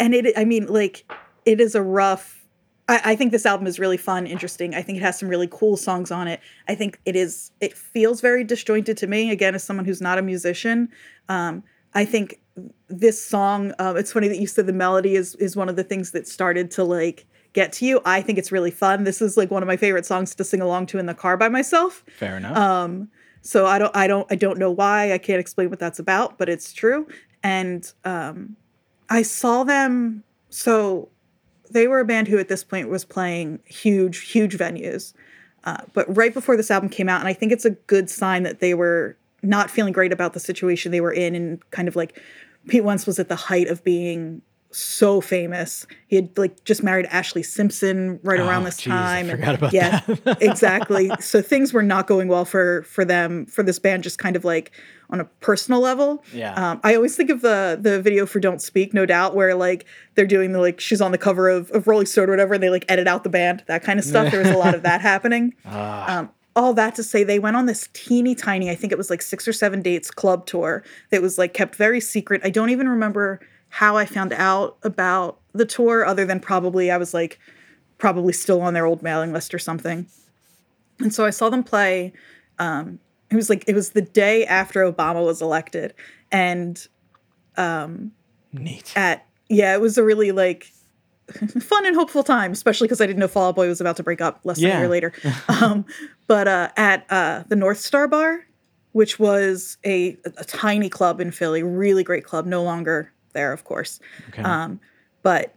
[0.00, 1.04] and it, I mean, like,
[1.44, 2.42] it is a rough.
[2.88, 4.74] I, I think this album is really fun, interesting.
[4.74, 6.40] I think it has some really cool songs on it.
[6.68, 7.50] I think it is.
[7.60, 9.30] It feels very disjointed to me.
[9.30, 10.88] Again, as someone who's not a musician,
[11.28, 11.62] um,
[11.92, 12.40] I think
[12.88, 13.74] this song.
[13.78, 16.26] Um, it's funny that you said the melody is is one of the things that
[16.26, 17.26] started to like
[17.58, 18.00] get to you.
[18.04, 19.02] I think it's really fun.
[19.02, 21.36] This is like one of my favorite songs to sing along to in the car
[21.36, 22.04] by myself.
[22.16, 22.56] Fair enough.
[22.56, 23.08] Um,
[23.42, 25.12] so I don't, I don't, I don't know why.
[25.12, 27.08] I can't explain what that's about, but it's true.
[27.42, 28.56] And um,
[29.10, 30.22] I saw them.
[30.50, 31.08] So
[31.68, 35.12] they were a band who, at this point, was playing huge, huge venues.
[35.64, 38.44] Uh, but right before this album came out, and I think it's a good sign
[38.44, 41.96] that they were not feeling great about the situation they were in, and kind of
[41.96, 42.22] like
[42.68, 45.86] Pete Wentz was at the height of being so famous.
[46.08, 49.30] He had like just married Ashlee Simpson right around Oh, this geez, I time.
[49.30, 50.38] forgot about yeah, that.
[50.42, 51.10] exactly.
[51.20, 54.44] So things were not going well for for them for this band, just kind of
[54.44, 54.72] like
[55.10, 56.22] on a personal level.
[56.34, 56.52] Yeah.
[56.54, 59.86] Um, I always think of the the video for "Don't Speak," no doubt, where like
[60.14, 62.62] they're doing the like she's on the cover of, of Rolling Stone or whatever, and
[62.62, 64.30] they like edit out the band, that kind of stuff.
[64.30, 65.54] There was a lot of that happening.
[65.64, 66.18] Ah.
[66.18, 69.10] Um, all that to say they went on this teeny tiny, I think it was
[69.10, 72.40] like six or seven dates club tour that was like kept very secret.
[72.42, 73.38] I don't even remember
[73.70, 77.38] how I found out about the tour other than probably I was like
[77.98, 80.06] probably still on their old mailing list or something.
[81.00, 82.12] And so I saw them play.
[82.58, 82.98] Um,
[83.30, 85.94] it was like it was the day after Obama was elected,
[86.32, 86.84] and
[88.52, 88.92] Neat.
[88.96, 90.72] at yeah, it was a really like
[91.60, 94.02] fun and hopeful time, especially because I didn't know Fall Out Boy was about to
[94.02, 95.12] break up less than a year later.
[95.48, 95.84] um,
[96.26, 98.46] but uh, at uh, the North Star Bar,
[98.92, 103.62] which was a, a tiny club in Philly, really great club, no longer there, of
[103.64, 104.00] course.
[104.30, 104.42] Okay.
[104.42, 104.80] Um,
[105.22, 105.54] but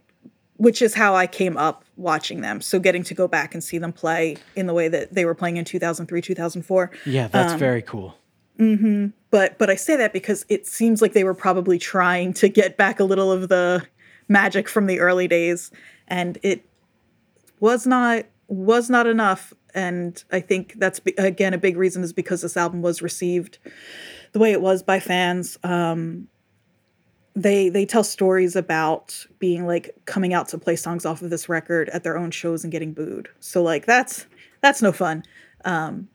[0.56, 2.60] which is how I came up watching them.
[2.60, 5.34] So getting to go back and see them play in the way that they were
[5.34, 6.90] playing in 2003, 2004.
[7.04, 8.16] yeah, that's very cool.
[9.30, 12.76] But but I say that because it seems like they were probably trying to get
[12.76, 13.84] back a little of the
[14.28, 15.72] magic from the early days
[16.06, 16.64] and it
[17.58, 22.42] was not was not enough and I think that's again a big reason is because
[22.42, 23.58] this album was received
[24.32, 26.28] the way it was by fans um
[27.34, 31.48] they they tell stories about being like coming out to play songs off of this
[31.48, 33.28] record at their own shows and getting booed.
[33.40, 34.26] So like that's
[34.60, 35.24] that's no fun.
[35.64, 36.08] Um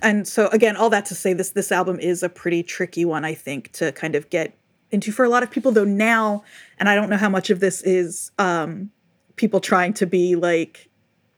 [0.00, 3.24] and so again, all that to say this this album is a pretty tricky one,
[3.24, 4.56] I think, to kind of get
[4.90, 6.44] into for a lot of people though now,
[6.78, 8.90] and I don't know how much of this is um
[9.36, 10.88] people trying to be like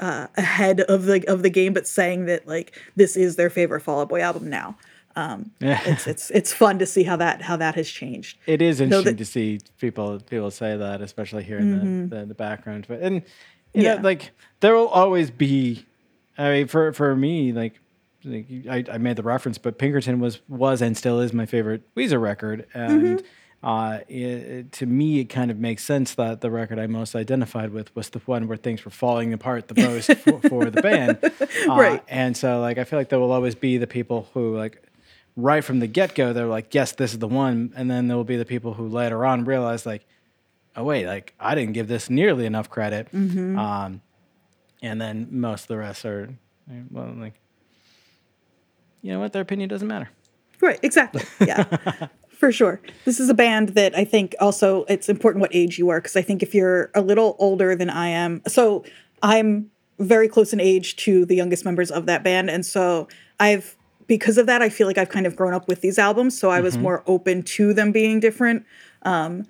[0.01, 3.81] uh, ahead of the of the game, but saying that like this is their favorite
[3.81, 4.77] Fall Out Boy album now.
[5.17, 8.39] Um, it's it's it's fun to see how that how that has changed.
[8.47, 9.19] It is interesting that- Mm-hmm.
[9.19, 12.87] to see people people say that, especially here in the, the the background.
[12.89, 13.17] But and
[13.73, 13.95] you Yeah.
[13.97, 15.85] know, like there will always be.
[16.37, 17.79] I mean, for for me, like,
[18.25, 21.83] like I, I made the reference, but Pinkerton was was and still is my favorite
[21.95, 23.67] Weezer record, and Mm-hmm.
[23.69, 27.71] uh, it- to me, it kind of makes sense that the record I most identified
[27.71, 31.19] with was the one where things were falling apart the most for, for the band,
[31.23, 32.03] uh, Right.
[32.09, 34.83] And so, like, I feel like there will always be the people who like
[35.37, 37.73] right from the get go, they're like, yes, this is the one.
[37.77, 40.07] And then there will be the people who later on realize, like,
[40.77, 43.09] oh, wait, like, I didn't give this nearly enough credit.
[43.59, 44.03] Um,
[44.83, 46.35] and then most of the rest are,
[46.71, 47.35] eh, well, like,
[49.03, 49.33] you know what?
[49.33, 50.09] Their opinion doesn't matter.
[50.61, 51.23] Right, exactly.
[51.41, 51.65] Yeah.
[52.31, 52.81] For sure.
[53.05, 56.17] This is a band that I think also it's important what age you are because
[56.17, 58.85] I think if you're a little older than I am, so
[59.23, 63.09] I'm very close in age to the youngest members of that band and so
[63.39, 63.77] I've
[64.07, 66.51] because of that I feel like I've kind of grown up with these albums so
[66.51, 68.65] I was more open to them being different.
[69.03, 69.47] Um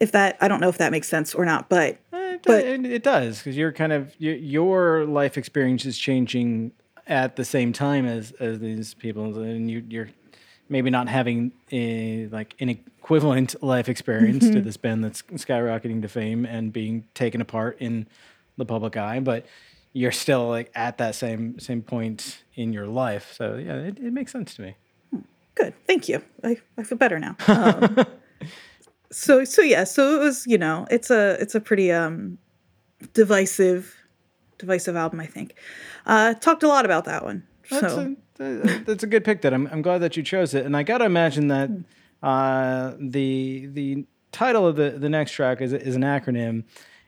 [0.00, 2.64] if that I don't know if that makes sense or not, but Eh, It, But-
[2.64, 6.72] it, it does because you're kind of your, your life experience is changing
[7.06, 10.08] at the same time as as these people, and you, you're
[10.68, 16.08] maybe not having a like an equivalent life experience to this band that's skyrocketing to
[16.08, 18.06] fame and being taken apart in
[18.56, 19.44] the public eye, but
[19.92, 23.32] you're still like at that same same point in your life.
[23.36, 24.76] So yeah, it, it makes sense to me.
[25.54, 25.74] Good.
[25.86, 26.22] Thank you.
[26.42, 27.36] I, I feel better now.
[27.48, 28.06] Um,
[29.10, 32.38] so so yeah, so it was, you know, it's a it's a pretty um
[33.12, 33.94] divisive
[34.58, 35.54] divisive album, I think.
[36.06, 37.46] Uh talked a lot about that one.
[37.70, 39.42] That's, so a, that's a good pick.
[39.42, 41.70] That I'm, I'm glad that you chose it, and I got to imagine that
[42.22, 46.64] uh, the the title of the, the next track is is an acronym,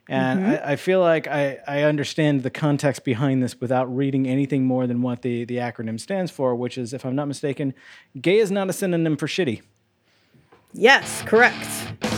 [0.09, 0.51] and mm-hmm.
[0.51, 4.87] I, I feel like I, I understand the context behind this without reading anything more
[4.87, 7.75] than what the the acronym stands for, which is, if I'm not mistaken,
[8.21, 9.63] gay is not a synonym for shitty.
[10.73, 12.14] yes, correct.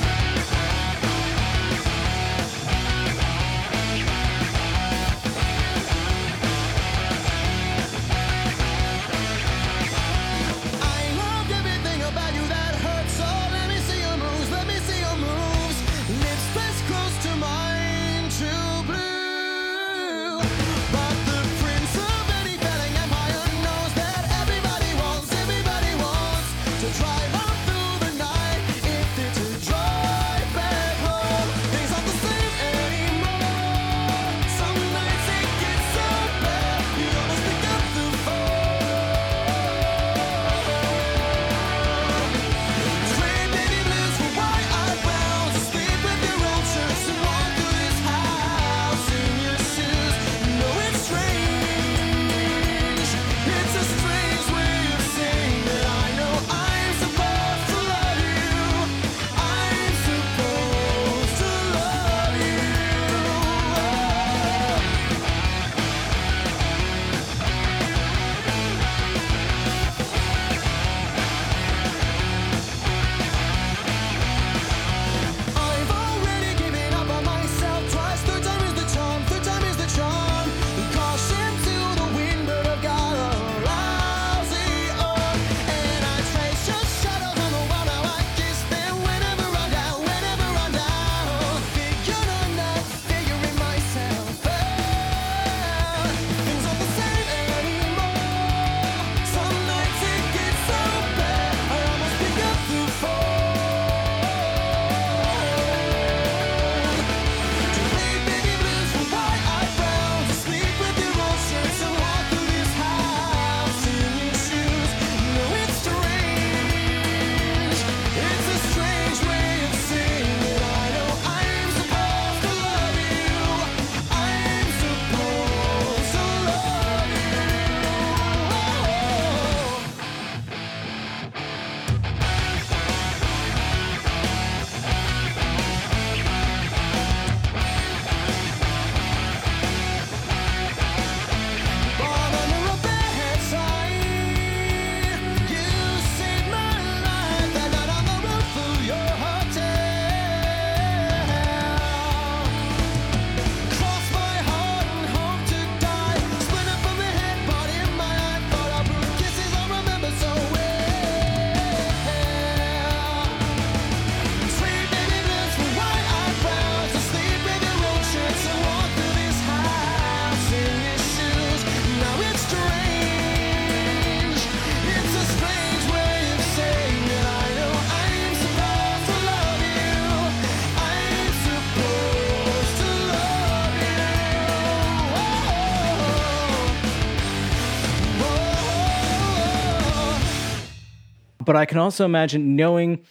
[191.56, 193.02] But I can also imagine knowing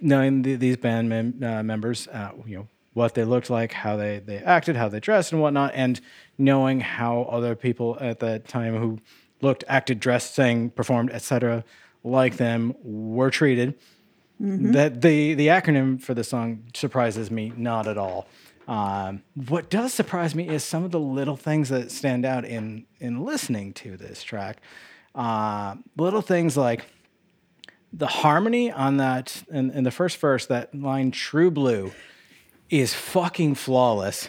[0.00, 3.98] knowing the, these band mem- uh, members, uh, you know, what they looked like, how
[3.98, 6.00] they, they acted, how they dressed, and whatnot, and
[6.38, 8.98] knowing how other people at that time who
[9.42, 11.64] looked, acted, dressed, sang, performed, etc.,
[12.02, 13.74] like them were treated.
[14.72, 18.26] That the the acronym for the song surprises me not at all.
[18.66, 22.86] Um, what does surprise me is some of the little things that stand out in
[23.00, 24.62] in listening to this track.
[25.14, 26.86] Uh, little things like
[27.92, 31.92] the harmony on that in, in the first verse, that line "True Blue,"
[32.70, 34.28] is fucking flawless.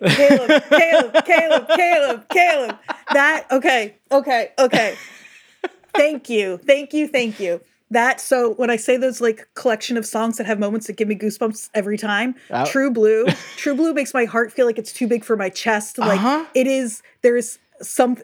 [0.00, 2.78] Caleb, Caleb, Caleb, Caleb, Caleb.
[3.12, 4.96] That okay, okay, okay.
[5.94, 7.60] Thank you, thank you, thank you.
[7.90, 11.08] That so when I say those like collection of songs that have moments that give
[11.08, 13.26] me goosebumps every time, Uh, True Blue,
[13.56, 15.98] True Blue makes my heart feel like it's too big for my chest.
[15.98, 16.44] Like Uh-huh.
[16.54, 17.02] it is.
[17.22, 18.18] There is some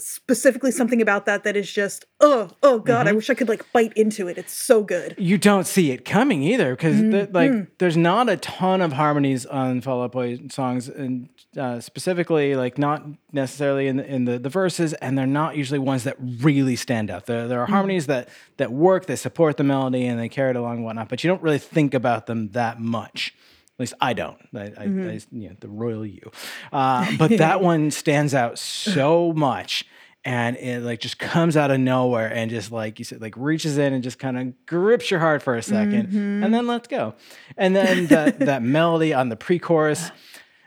[0.00, 3.00] specifically something about that that is just oh oh god.
[3.00, 3.08] Mm-hmm.
[3.08, 4.38] I wish I could like bite into it.
[4.38, 5.14] It's so good.
[5.18, 7.34] You don't see it coming either because Mm-hmm.
[7.34, 12.54] like there's not a ton of harmonies on Fall Out Boy songs, and uh, specifically
[12.54, 13.02] like not
[13.32, 17.10] necessarily in the, in the, the verses, and they're not usually ones that really stand
[17.10, 17.26] out.
[17.26, 20.56] There there are harmonies that that work, they support the melody, and they carry it
[20.56, 23.34] along and whatnot, but you don't really think about them that much.
[23.78, 24.38] At least I don't.
[24.52, 26.32] I, I, I you know, the royal you.
[26.72, 29.84] Uh, but that one stands out so much.
[30.24, 33.78] And it like just comes out of nowhere and just like you said, like reaches
[33.78, 36.12] in and just kind of grips your heart for a 2nd
[36.44, 37.14] and then let's go.
[37.56, 40.10] And then that that melody on the pre-chorus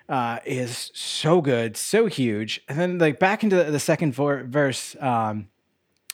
[0.08, 2.62] uh, is so good, so huge.
[2.70, 5.50] And then like back into the, the second vor- verse, um,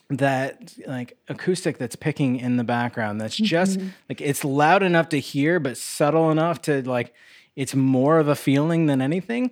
[0.09, 3.89] that like acoustic that's picking in the background that's just mm-hmm.
[4.07, 7.13] like it's loud enough to hear but subtle enough to like
[7.57, 9.51] it's more of a feeling than anything.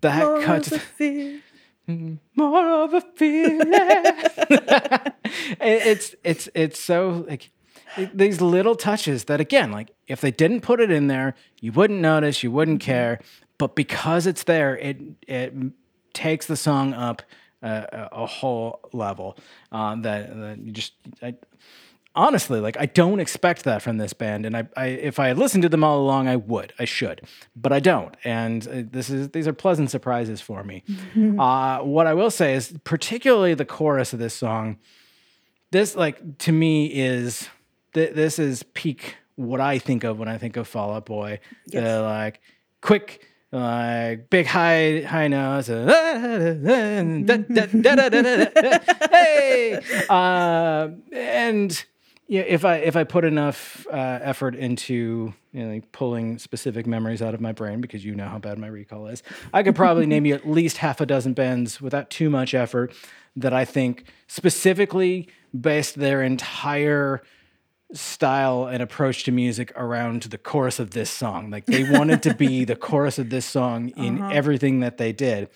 [0.00, 1.40] That More cuts of a fear.
[1.88, 2.14] Mm-hmm.
[2.36, 5.12] more of a feeling It-
[5.60, 7.50] it's it's it's so like
[7.96, 11.72] it- these little touches that again like if they didn't put it in there you
[11.72, 12.90] wouldn't notice you wouldn't mm-hmm.
[12.90, 13.20] care.
[13.58, 14.98] But because it's there it
[15.28, 15.54] it
[16.14, 17.22] takes the song up
[17.62, 19.36] a, a whole level
[19.70, 21.34] um, that, that you just I,
[22.14, 25.38] honestly like i don't expect that from this band and I, I if i had
[25.38, 27.22] listened to them all along i would i should
[27.56, 30.84] but i don't and uh, this is these are pleasant surprises for me
[31.38, 34.76] uh, what i will say is particularly the chorus of this song
[35.70, 37.48] this like to me is
[37.94, 41.40] th- this is peak what i think of when i think of fall out boy
[41.66, 41.82] Yes.
[41.82, 42.40] the like
[42.82, 45.68] quick like big high high notes
[49.10, 49.78] hey!
[50.08, 51.84] Uh, and
[52.28, 56.86] yeah, if I if I put enough uh, effort into you know, like pulling specific
[56.86, 59.22] memories out of my brain, because you know how bad my recall is,
[59.52, 62.94] I could probably name you at least half a dozen bands without too much effort
[63.36, 67.22] that I think specifically based their entire
[67.92, 71.50] style and approach to music around the chorus of this song.
[71.50, 75.48] Like they wanted to be the chorus of this song in everything that they did.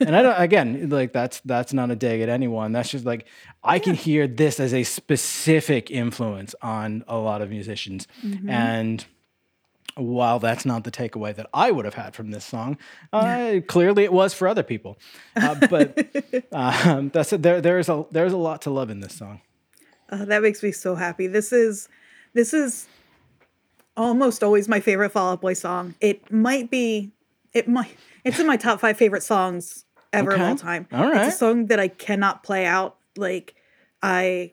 [0.00, 2.72] And I don't again, like that's that's not a dig at anyone.
[2.72, 3.26] That's just like
[3.62, 8.06] I can hear this as a specific influence on a lot of musicians.
[8.48, 9.04] And
[9.94, 12.78] while that's not the takeaway that I would have had from this song,
[13.12, 14.98] uh, clearly it was for other people.
[15.36, 15.98] Uh, but
[16.52, 17.60] um, that's there.
[17.60, 19.40] There's a there's a lot to love in this song.
[20.12, 21.26] Uh, that makes me so happy.
[21.26, 21.88] This is
[22.34, 22.86] this is
[23.96, 25.94] almost always my favorite Fall Out Boy song.
[26.00, 27.10] It might be
[27.52, 30.86] it might it's in my top five favorite songs ever of all time.
[30.92, 31.26] All right.
[31.26, 32.96] It's a song that I cannot play out.
[33.16, 33.54] Like
[34.02, 34.52] I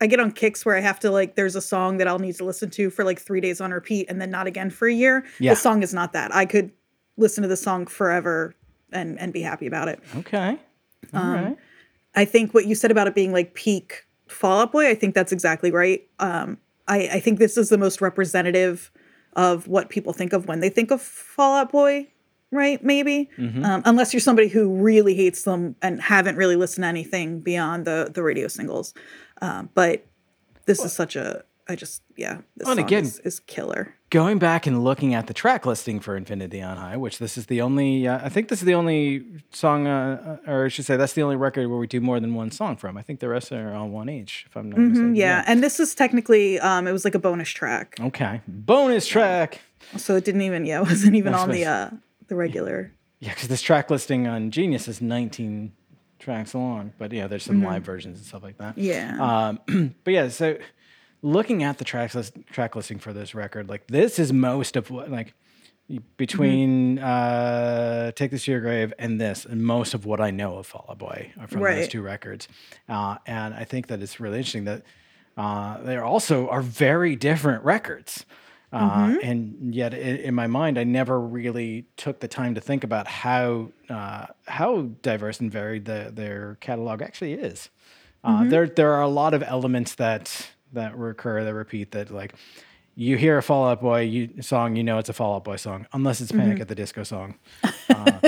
[0.00, 2.36] I get on kicks where I have to like there's a song that I'll need
[2.36, 4.92] to listen to for like three days on repeat and then not again for a
[4.94, 5.24] year.
[5.38, 5.52] Yeah.
[5.52, 6.34] The song is not that.
[6.34, 6.70] I could
[7.18, 8.54] listen to the song forever
[8.92, 10.00] and and be happy about it.
[10.16, 10.58] Okay.
[11.14, 11.56] All Um, right.
[12.14, 15.14] I think what you said about it being like peak Fall Out Boy, I think
[15.14, 16.06] that's exactly right.
[16.18, 18.90] Um, I, I think this is the most representative
[19.34, 22.08] of what people think of when they think of Fall Out Boy,
[22.50, 22.82] right?
[22.84, 23.30] Maybe,
[23.64, 27.84] um, unless you're somebody who really hates them and haven't really listened to anything beyond
[27.86, 28.92] the the radio singles.
[29.40, 30.04] Um, but
[30.66, 33.94] this is such a, I just yeah, this and song again- is, is killer.
[34.10, 37.46] Going back and looking at the track listing for Infinity on High, which this is
[37.46, 40.98] the only, uh, I think this is the only song, uh, or I should say,
[40.98, 42.98] that's the only record where we do more than one song from.
[42.98, 45.14] I think the rest are on one each, if I'm not mistaken.
[45.14, 48.42] Mm, Yeah, and this is technically um, it was like a bonus track, Okay.
[48.46, 49.62] Bonus track.
[49.96, 51.88] so it didn't even yeah, it wasn't even on the uh,
[52.28, 52.92] the regular.
[53.20, 55.72] Yeah, because this track listing on Genius is 19
[56.18, 58.76] tracks long, but yeah, there's some live versions and stuff like that.
[58.76, 59.16] Yeah.
[59.68, 60.58] Um, but yeah, so
[61.22, 64.90] looking at the track list, track listing for this record, like this is most of
[64.90, 65.34] what like
[66.16, 70.56] between uh, Take This to Your Grave and this, and most of what I know
[70.56, 72.48] of Fall Out Boy are from those two records.
[72.88, 74.82] Uh, and I think that it's really interesting that
[75.36, 78.24] uh, they also are very different records.
[78.72, 78.78] Uh,
[79.22, 83.06] And yet, in, in my mind, I never really took the time to think about
[83.06, 87.68] how uh, how diverse and varied the, their catalog actually is.
[88.24, 91.92] Uh, There, there are a lot of elements that that recur, that repeat.
[91.92, 92.34] That like
[92.94, 95.56] you hear a Fall Out Boy you, song, you know it's a Fall Out Boy
[95.56, 96.62] song, unless it's Panic mm-hmm.
[96.62, 97.36] at the Disco song.
[97.88, 98.18] Uh,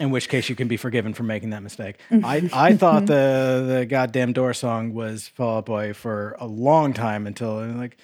[0.00, 1.96] in which case you can be forgiven for making that mistake.
[2.10, 2.46] I, mm-hmm.
[2.52, 3.66] I thought mm-hmm.
[3.66, 7.78] the the goddamn door song was Fall Out Boy for a long time until I'm
[7.78, 7.96] like,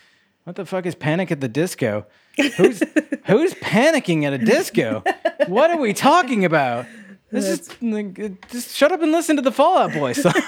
[0.45, 2.07] what the fuck is Panic at the Disco?
[2.57, 2.83] Who's
[3.27, 5.03] who's panicking at a disco?
[5.47, 6.87] What are we talking about?
[7.31, 10.33] This is like, just shut up and listen to the Fall Out Boy song.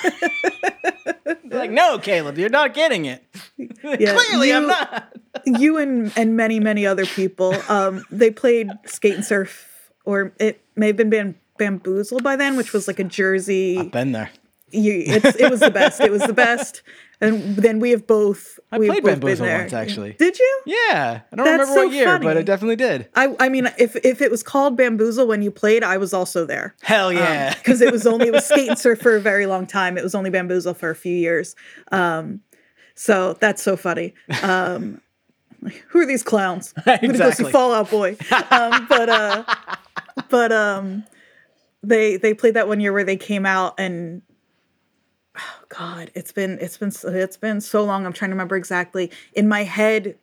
[1.61, 3.24] like, no, Caleb, you're not getting it.
[3.82, 5.12] Yeah, Clearly, I'm not.
[5.47, 9.66] you and and many many other people um they played skate and surf
[10.05, 14.12] or it may have been bam- bamboozle by then which was like a jersey Been
[14.12, 14.31] there.
[14.73, 16.82] you, it's, it was the best it was the best
[17.20, 20.14] and then we have both I we've played both Bamboozle once, actually.
[20.14, 22.40] did you Yeah, I don't That's remember so what year, but funny.
[22.40, 23.09] I definitely did.
[23.14, 26.47] I, I mean, if if it was called Bamboozle when you played, I was also
[26.47, 26.74] there.
[26.82, 27.55] Hell yeah.
[27.55, 29.98] because it was only it was skate and surf for a very long time.
[29.98, 31.55] It was only bamboozle for a few years.
[31.92, 32.40] Um,
[32.94, 34.14] so that's so funny.
[34.42, 35.01] Um,
[35.88, 36.72] who are these clowns?
[36.86, 37.52] I'm gonna go see Exactly.
[37.52, 38.16] Fall Out Boy.
[38.51, 39.44] Um, but uh,
[40.30, 41.05] but um,
[41.82, 44.22] they they played that one year where they came out and.
[45.39, 48.05] Oh God, it's been it's been so- it's been so long.
[48.07, 49.11] I'm trying to remember exactly.
[49.35, 50.16] In my head,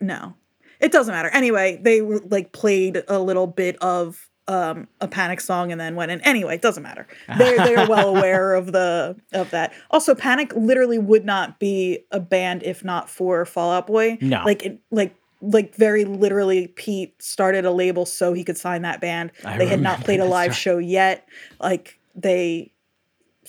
[0.00, 0.34] no,
[0.80, 1.28] it doesn't matter.
[1.28, 6.10] Anyway, they like played a little bit of um, a Panic song and then went
[6.10, 6.20] in.
[6.22, 7.06] Anyway, it doesn't matter.
[7.38, 9.72] They're they're well aware of the of that.
[9.90, 14.18] Also, Panic literally would not be a band if not for Fall Out Boy.
[14.20, 14.42] No.
[14.44, 19.00] like it, like like very literally, Pete started a label so he could sign that
[19.00, 19.32] band.
[19.44, 21.26] I they had not played a live show yet.
[21.60, 22.72] Like they,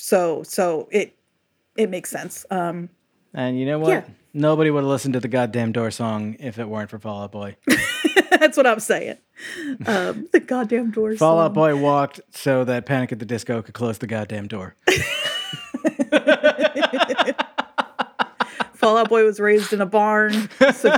[0.02, 1.16] so so it
[1.78, 2.46] it makes sense.
[2.50, 2.90] Um,
[3.34, 3.90] And you know what?
[3.90, 4.04] Yeah.
[4.34, 7.32] Nobody would have listened to the goddamn door song if it weren't for Fall Out
[7.34, 7.58] Boy.
[8.32, 9.18] that's what I'm saying.
[9.86, 11.20] Um, the goddamn doors.
[11.20, 14.76] Fall Out Boy walked so that Panic at the Disco could close the goddamn door.
[18.74, 20.50] Fall Out Boy was raised in a barn.
[20.74, 20.90] So,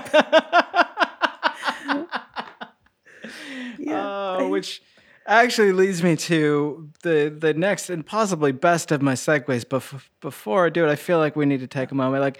[3.80, 4.38] yeah.
[4.40, 4.82] Oh, which
[5.26, 9.66] actually leads me to the the next and possibly best of my segues.
[9.68, 9.84] But
[10.22, 12.22] before I do it, I feel like we need to take a moment.
[12.22, 12.38] Like,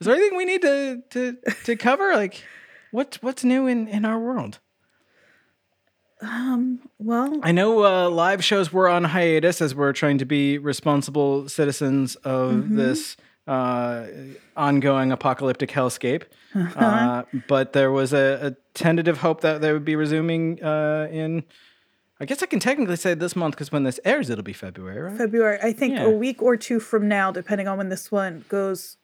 [0.00, 2.14] is there anything we need to to to cover?
[2.14, 2.42] Like,
[2.90, 4.58] what's what's new in in our world?
[6.22, 6.80] Um.
[6.98, 11.46] well, I know uh, live shows were on hiatus as we're trying to be responsible
[11.48, 12.76] citizens of Mm-hmm.
[12.76, 14.06] this uh,
[14.56, 16.22] ongoing apocalyptic hellscape.
[16.54, 16.80] Uh-huh.
[16.86, 21.44] Uh, but there was a, a tentative hope that they would be resuming uh, in.
[22.18, 25.00] I guess I can technically say this month because when this airs, it'll be February,
[25.02, 25.18] right?
[25.18, 25.58] February.
[25.62, 26.04] I think Yeah.
[26.04, 28.96] a week or two from now, depending on when this one goes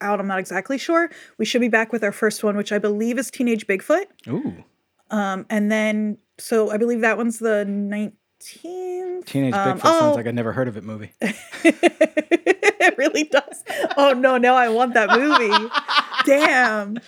[0.00, 0.20] out.
[0.20, 1.10] I'm not exactly sure.
[1.38, 4.04] We should be back with our first one, which I believe is Teenage Bigfoot.
[4.28, 4.64] Ooh,
[5.10, 9.24] Um, and then, so I believe that one's the 19th.
[9.24, 9.98] Teenage Um, Bigfoot oh.
[10.00, 11.12] sounds like I never heard of it movie.
[11.20, 13.64] it really does.
[13.96, 15.70] Oh no, now I want that movie.
[16.26, 16.98] Damn.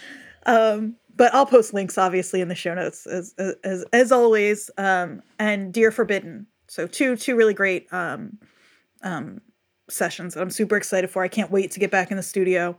[0.47, 4.71] Um, but I'll post links obviously in the show notes as as as always.
[4.79, 6.47] Um, and Dear Forbidden.
[6.67, 8.39] So two two really great um,
[9.03, 9.43] um,
[9.91, 11.23] sessions that I'm super excited for.
[11.23, 12.79] I can't wait to get back in the studio.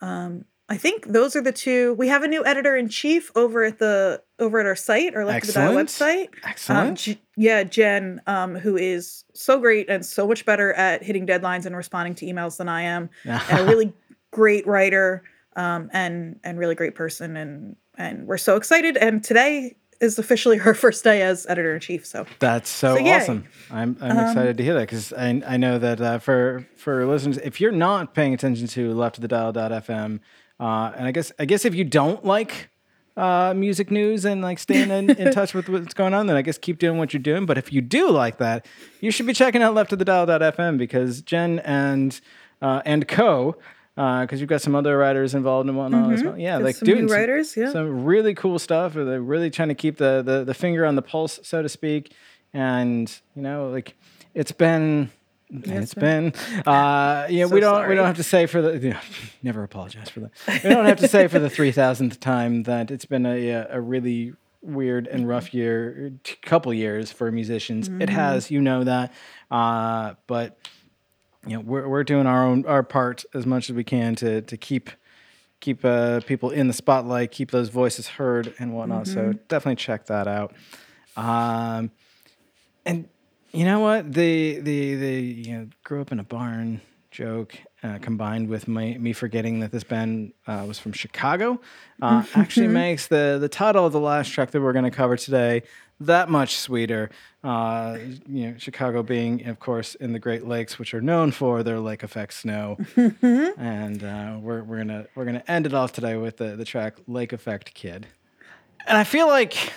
[0.00, 1.94] Um, I think those are the two.
[1.94, 5.22] We have a new editor in chief over at the over at our site, our
[5.22, 5.88] to Die Excellent.
[5.88, 6.26] website.
[6.26, 6.98] Um, Excellent.
[6.98, 11.64] J- yeah, Jen, um, who is so great and so much better at hitting deadlines
[11.64, 13.92] and responding to emails than I am, and a really
[14.32, 15.22] great writer,
[15.58, 18.96] um, and and really great person, and and we're so excited.
[18.96, 22.06] And today is officially her first day as editor in chief.
[22.06, 23.44] So That's so, So, awesome.
[23.70, 27.38] I'm, I'm excited to hear that because I, I know that uh, for for listeners,
[27.38, 30.20] if you're not paying attention to left of the dial.fm,
[30.60, 32.70] uh, and I guess I guess if you don't like
[33.16, 36.42] uh, music news and like staying in, in touch with what's going on, then I
[36.42, 37.46] guess keep doing what you're doing.
[37.46, 38.64] But if you do like that,
[39.00, 42.20] you should be checking out left of the dial.fm because Jen and
[42.62, 43.56] uh, and co.
[43.98, 46.38] Because you've got some other writers involved and whatnot as well.
[46.38, 47.72] Yeah, like doing writers, yeah.
[47.72, 48.94] some really cool stuff.
[48.94, 51.68] Or they're really trying to keep the, the the finger on the pulse, so to
[51.68, 52.12] speak.
[52.54, 53.96] And you know, like
[54.34, 55.10] it's been.
[55.50, 56.32] it's been,
[56.64, 57.46] uh, yeah.
[57.46, 57.88] So we don't.
[57.88, 58.78] We don't have to say for the.
[58.88, 59.00] yeah,
[59.42, 60.30] never apologize for that.
[60.62, 63.80] We don't have to say for the three thousandth time that it's been a a
[63.80, 66.12] really weird and rough year,
[66.42, 67.88] couple years for musicians.
[67.88, 68.02] Mm-hmm.
[68.02, 69.12] It has, you know that.
[69.50, 70.58] Uh, but
[71.48, 74.42] you know, we're we're doing our own our part as much as we can to
[74.42, 74.90] to keep
[75.60, 79.06] keep uh, people in the spotlight, keep those voices heard and whatnot.
[79.06, 80.54] So definitely check that out.
[81.16, 81.90] Um,
[82.84, 83.08] and
[83.52, 84.12] you know what?
[84.12, 86.80] The the the you know grew up in a barn
[87.10, 91.60] joke uh, combined with my, me forgetting that this band uh, was from Chicago
[92.02, 95.16] uh, actually makes the the title of the last track that we're going to cover
[95.16, 95.62] today
[96.00, 97.10] that much sweeter.
[97.48, 97.96] Uh,
[98.28, 101.80] you know, Chicago being, of course, in the Great Lakes, which are known for their
[101.80, 106.36] lake effect snow, and uh, we're we're gonna we're gonna end it off today with
[106.36, 108.06] the the track Lake Effect Kid.
[108.86, 109.72] And I feel like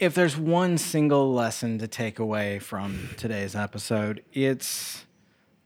[0.00, 5.04] if there's one single lesson to take away from today's episode, it's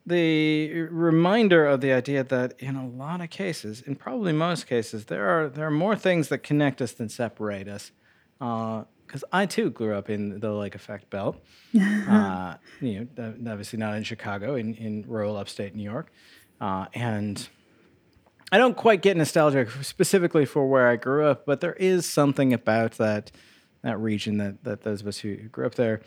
[0.04, 5.06] the reminder of the idea that in a lot of cases, in probably most cases,
[5.06, 7.92] there are there are more things that connect us than separate us.
[9.06, 11.42] Because I too grew up in the Lake Effect Belt.
[11.80, 16.10] uh, you know, obviously not in Chicago, in in rural upstate New York,
[16.60, 17.48] uh, and
[18.52, 22.52] I don't quite get nostalgic specifically for where I grew up, but there is something
[22.52, 23.32] about that
[23.82, 26.00] that region that, that those of us who grew up there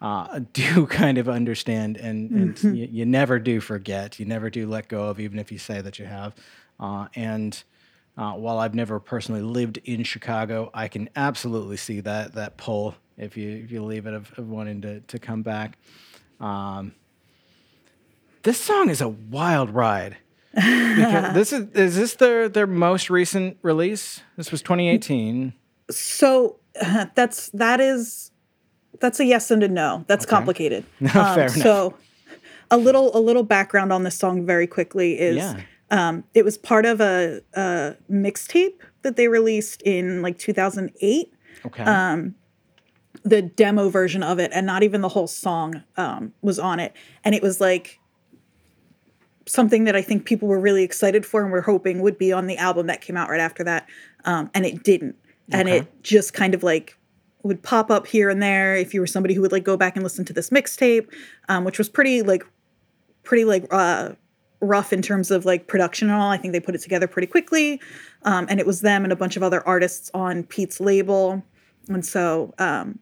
[0.00, 4.66] uh, do kind of understand, and, and you, you never do forget, you never do
[4.66, 6.34] let go of, even if you say that you have.
[6.78, 7.62] Uh, and
[8.16, 12.94] uh, while I've never personally lived in Chicago, I can absolutely see that that pull
[13.16, 15.78] if you if you leave it of, of wanting to to come back.
[16.40, 16.94] Um,
[18.42, 20.16] this song is a wild ride.
[20.56, 24.20] This is is this their their most recent release?
[24.36, 25.52] This was 2018.
[25.90, 26.60] So
[27.16, 28.30] that's that is
[29.00, 30.04] that's a yes and a no.
[30.06, 30.84] That's complicated.
[31.02, 31.56] Um, Fair enough.
[31.56, 31.94] So
[32.70, 35.60] a little a little background on this song very quickly is Yeah.
[35.90, 41.32] Um, it was part of a, a mixtape that they released in like 2008
[41.66, 41.82] Okay.
[41.84, 42.34] um,
[43.22, 46.92] the demo version of it and not even the whole song um, was on it
[47.24, 47.98] and it was like
[49.46, 52.46] something that i think people were really excited for and were hoping would be on
[52.46, 53.86] the album that came out right after that
[54.24, 55.16] um, and it didn't
[55.52, 55.78] and Okay.
[55.78, 56.96] it just kind of like
[57.42, 59.96] would pop up here and there if you were somebody who would like go back
[59.96, 61.06] and listen to this mixtape
[61.50, 62.42] um, which was pretty like
[63.22, 64.10] pretty like uh
[64.60, 66.30] rough in terms of like production and all.
[66.30, 67.80] I think they put it together pretty quickly
[68.22, 71.42] um, and it was them and a bunch of other artists on pete's label.
[71.88, 72.98] And so um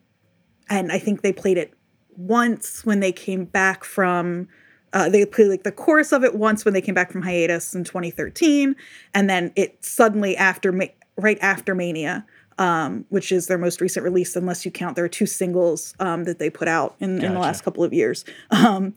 [0.69, 1.73] and i think they played it
[2.15, 4.47] once when they came back from
[4.93, 7.73] uh, they played like the chorus of it once when they came back from hiatus
[7.73, 8.75] in 2013
[9.13, 10.85] and then it suddenly after Ma-
[11.17, 12.25] right after mania
[12.59, 16.25] um, which is their most recent release unless you count there are two singles um,
[16.25, 18.25] that they put out in, in the last couple of years.
[18.51, 18.93] Um,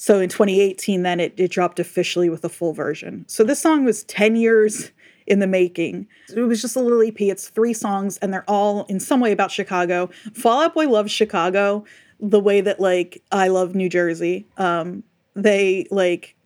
[0.00, 3.24] so in 2018 then it, it dropped officially with a full version.
[3.26, 4.92] So this song was 10 years
[5.26, 6.06] in the making.
[6.34, 9.32] It was just a little ep it's three songs and they're all in some way
[9.32, 10.08] about chicago.
[10.32, 11.84] Fall out boy loves chicago
[12.20, 14.46] the way that like i love new jersey.
[14.56, 15.02] Um,
[15.34, 16.36] they like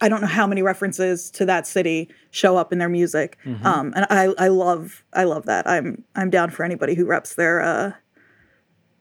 [0.00, 3.38] I don't know how many references to that city show up in their music.
[3.66, 5.66] Um, and I, I love I love that.
[5.68, 7.92] I'm I'm down for anybody who reps their uh,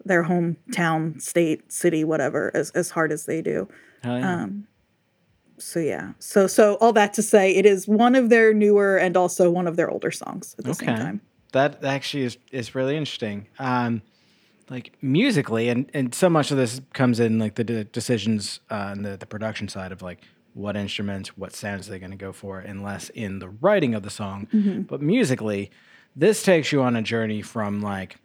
[0.05, 3.67] their hometown, state, city, whatever, as, as hard as they do.
[4.03, 4.43] Hell yeah.
[4.43, 4.67] Um,
[5.57, 6.13] so yeah.
[6.19, 9.67] So so all that to say it is one of their newer and also one
[9.67, 11.21] of their older songs at the same time.
[11.53, 13.47] That actually is is really interesting.
[13.59, 14.01] Um,
[14.69, 18.89] like musically, and and so much of this comes in like the de- decisions uh,
[18.91, 20.21] and the the production side of like
[20.53, 24.03] what instruments, what sounds they're going to go for, and less in the writing of
[24.03, 24.47] the song.
[24.89, 25.69] But musically,
[26.15, 28.17] this takes you on a journey from like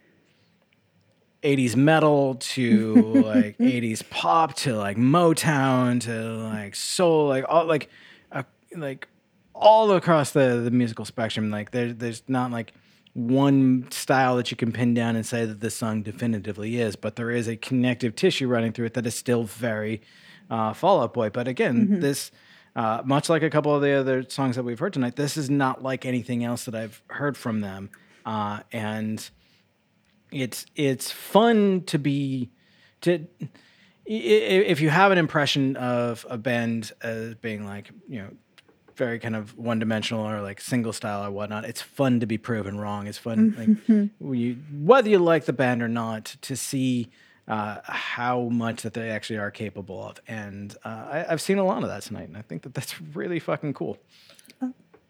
[1.43, 2.95] 80s metal to
[3.25, 6.13] like 80s pop to like Motown to
[6.49, 7.89] like soul, like all like
[8.33, 8.43] uh,
[8.77, 9.09] like
[9.55, 11.51] all across the the musical spectrum.
[11.51, 12.73] Like there, there's not like
[13.15, 17.17] one style that you can pin down and say that this song definitively is, but
[17.17, 20.01] there is a connective tissue running through it that is still very
[20.51, 21.31] uh, Fall Out Boy.
[21.31, 22.31] But again, this.
[22.77, 25.51] Uh, much like a couple of the other songs that we've heard tonight, this is
[25.51, 27.91] not like anything else that I've heard from them,
[28.25, 29.29] uh, and
[30.33, 32.51] it's it's fun to be
[33.03, 33.27] to
[34.07, 38.29] if you have an impression of a band as being like you know
[38.97, 42.37] very kind of one dimensional or like single style or whatnot it's fun to be
[42.37, 43.07] proven wrong.
[43.07, 47.09] It's fun like you, whether you like the band or not to see
[47.49, 50.21] uh, how much that they actually are capable of.
[50.29, 53.01] And uh, I, i've seen a lot of that tonight and i think that that's
[53.15, 53.99] really fucking cool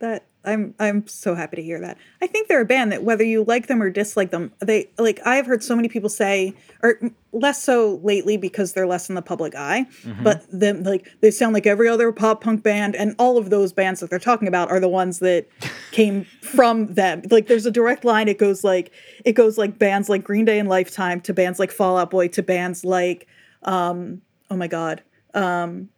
[0.00, 1.98] That I'm I'm so happy to hear that.
[2.22, 5.20] I think they're a band that whether you like them or dislike them, they like
[5.26, 6.98] I've heard so many people say, or
[7.32, 9.86] less so lately because they're less in the public eye,
[10.22, 13.74] but them like they sound like every other pop punk band, and all of those
[13.74, 15.46] bands that they're talking about are the ones that
[15.90, 17.22] came from them.
[17.30, 18.26] Like there's a direct line.
[18.26, 18.92] It goes like
[19.26, 22.28] it goes like bands like Green Day and Lifetime to bands like Fall Out Boy
[22.28, 23.26] to bands like
[23.64, 25.02] um oh my god
[25.34, 25.90] um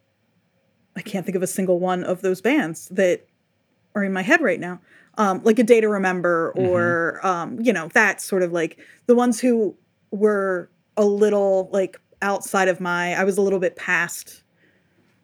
[0.97, 3.25] I can't think of a single one of those bands that
[3.95, 4.81] are in my head right now.
[5.19, 9.15] Um, like a day to remember, or um, you know, that sort of like the
[9.15, 9.77] ones who
[10.11, 13.15] were a little like outside of my.
[13.15, 14.43] I was a little bit past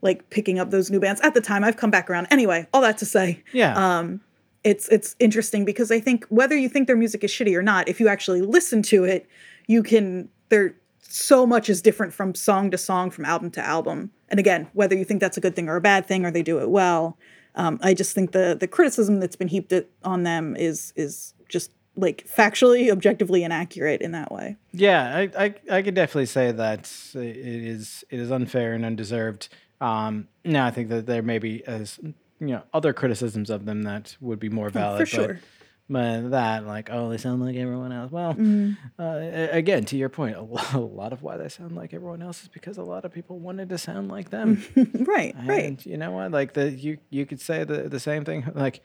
[0.03, 1.65] like picking up those new bands at the time.
[1.65, 2.27] I've come back around.
[2.31, 3.75] Anyway, all that to say, Yeah.
[3.99, 4.21] um,
[4.63, 7.89] it's it's interesting because I think whether you think their music is shitty or not,
[7.89, 9.27] if you actually listen to it,
[9.67, 10.29] you can.
[10.51, 14.11] There so much is different from song to song, from album to album.
[14.29, 16.43] And again, whether you think that's a good thing or a bad thing, or they
[16.43, 17.17] do it well,
[17.55, 19.73] um, I just think the the criticism that's been heaped
[20.05, 24.57] on them is is just like factually, objectively inaccurate in that way.
[24.73, 29.49] Yeah, I, I, I could definitely say that it is it is unfair and undeserved.
[29.81, 33.83] Um, now I think that there may be as you know other criticisms of them
[33.83, 35.03] that would be more valid.
[35.03, 35.41] Oh, for but- sure.
[35.91, 38.13] But that, like, oh, they sound like everyone else.
[38.13, 38.73] Well, Mm-hmm.
[39.03, 42.21] uh, again, to your point, a lo- a lot of why they sound like everyone
[42.21, 44.63] else is because a lot of people wanted to sound like them.
[44.95, 45.85] right, right.
[45.87, 46.31] You know what?
[46.31, 48.45] Like the you you could say the the same thing.
[48.55, 48.83] Like,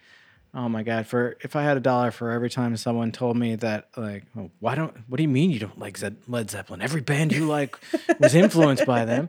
[0.53, 3.55] oh my god, for if I had a dollar for every time someone told me
[3.55, 4.95] that, like, oh, why don't?
[5.09, 6.81] What do you mean you don't like Led Zeppelin?
[6.81, 7.75] Every band you like
[8.19, 9.27] was influenced by them.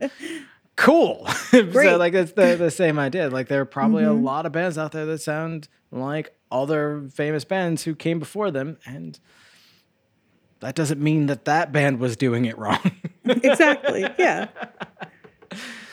[0.77, 1.25] Cool.
[1.51, 3.29] so like it's the the same idea.
[3.29, 7.45] Like there are probably a lot of bands out there that sound like other famous
[7.45, 9.19] bands who came before them, and
[10.59, 12.91] that doesn't mean that that band was doing it wrong.
[13.25, 14.05] exactly.
[14.17, 14.47] Yeah.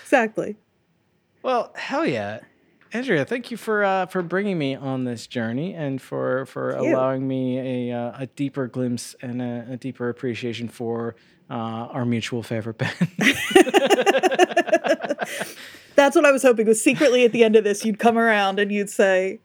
[0.03, 0.57] Exactly.
[1.43, 2.41] Well, hell yeah,
[2.93, 3.25] Andrea!
[3.25, 7.89] Thank you for uh, for bringing me on this journey and for for allowing me
[7.91, 11.17] a uh, a deeper glimpse and a, a deeper appreciation for
[11.51, 12.95] uh, our mutual favorite band.
[15.95, 18.59] That's what I was hoping was secretly at the end of this, you'd come around
[18.59, 19.41] and you'd say,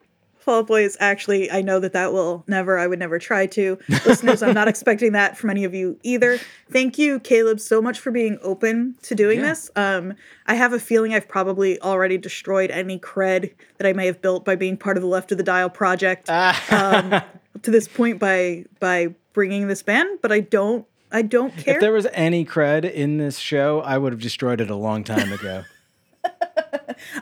[0.48, 3.48] Fall Out Boy is actually, I know that that will never, I would never try
[3.48, 3.78] to.
[4.06, 6.40] Listeners, I'm not expecting that from any of you either.
[6.72, 9.48] Thank you, Caleb, so much for being open to doing Yeah.
[9.50, 9.70] this.
[9.76, 10.14] Um,
[10.46, 14.46] I have a feeling I've probably already destroyed any cred that I may have built
[14.46, 17.12] by being part of the Left of the Dial project um,
[17.64, 21.76] to this point by by bringing this band, but I don't, I don't care.
[21.76, 25.04] if there was any cred in this show, I would have destroyed it a long
[25.04, 25.64] time ago.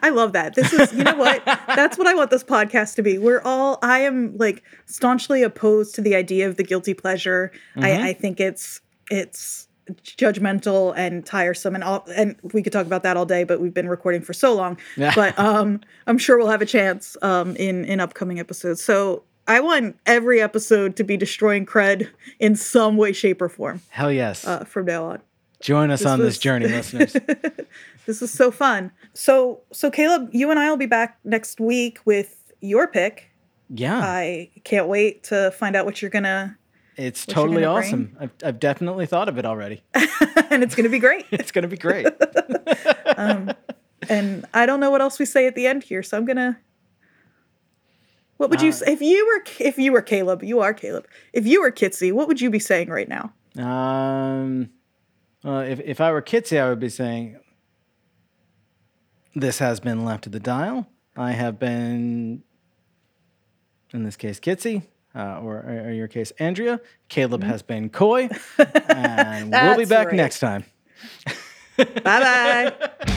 [0.01, 0.55] I love that.
[0.55, 1.43] This is, you know what?
[1.45, 3.17] That's what I want this podcast to be.
[3.17, 7.51] We're all, I am like staunchly opposed to the idea of the guilty pleasure.
[7.75, 9.67] I, I think it's, it's
[10.03, 13.73] judgmental and tiresome and all, and we could talk about that all day, but we've
[13.73, 14.77] been recording for so long.
[15.15, 18.83] But um, I'm sure we'll have a chance um, in, in upcoming episodes.
[18.83, 22.09] So I want every episode to be destroying cred
[22.39, 24.45] in some way, shape, or form Hell yes!
[24.45, 25.21] uh, from now on.
[25.61, 27.15] Join us on this journey, listeners.
[28.05, 28.91] This is so fun.
[29.13, 33.31] So, so Caleb, you and I will be back next week with your pick.
[33.69, 36.55] Yeah, I can't wait to find out what you're gonna,
[36.97, 38.15] it's totally gonna awesome.
[38.19, 39.81] I've, I've definitely thought of it already.
[39.95, 41.25] and it's gonna be great.
[41.31, 42.07] It's gonna be great.
[43.17, 46.59] and I don't know what else we say at the end here, so I'm gonna.
[48.37, 50.43] What would you Uh, say if you were if you were Caleb?
[50.43, 51.07] You are Caleb.
[51.33, 53.33] If you were Kitsy, what would you be saying right now?
[53.57, 54.69] Um,
[55.43, 57.39] well, if if I were Kitsy, I would be saying,
[59.35, 60.87] "This has been left of the dial.
[61.17, 62.43] I have been,
[63.93, 64.83] in this case, Kitsy,
[65.15, 66.79] uh, or, or in your case, Andrea.
[67.09, 68.29] Caleb has been coy,
[68.89, 70.15] and we'll be back right.
[70.15, 70.65] next time."
[71.77, 73.05] Bye bye.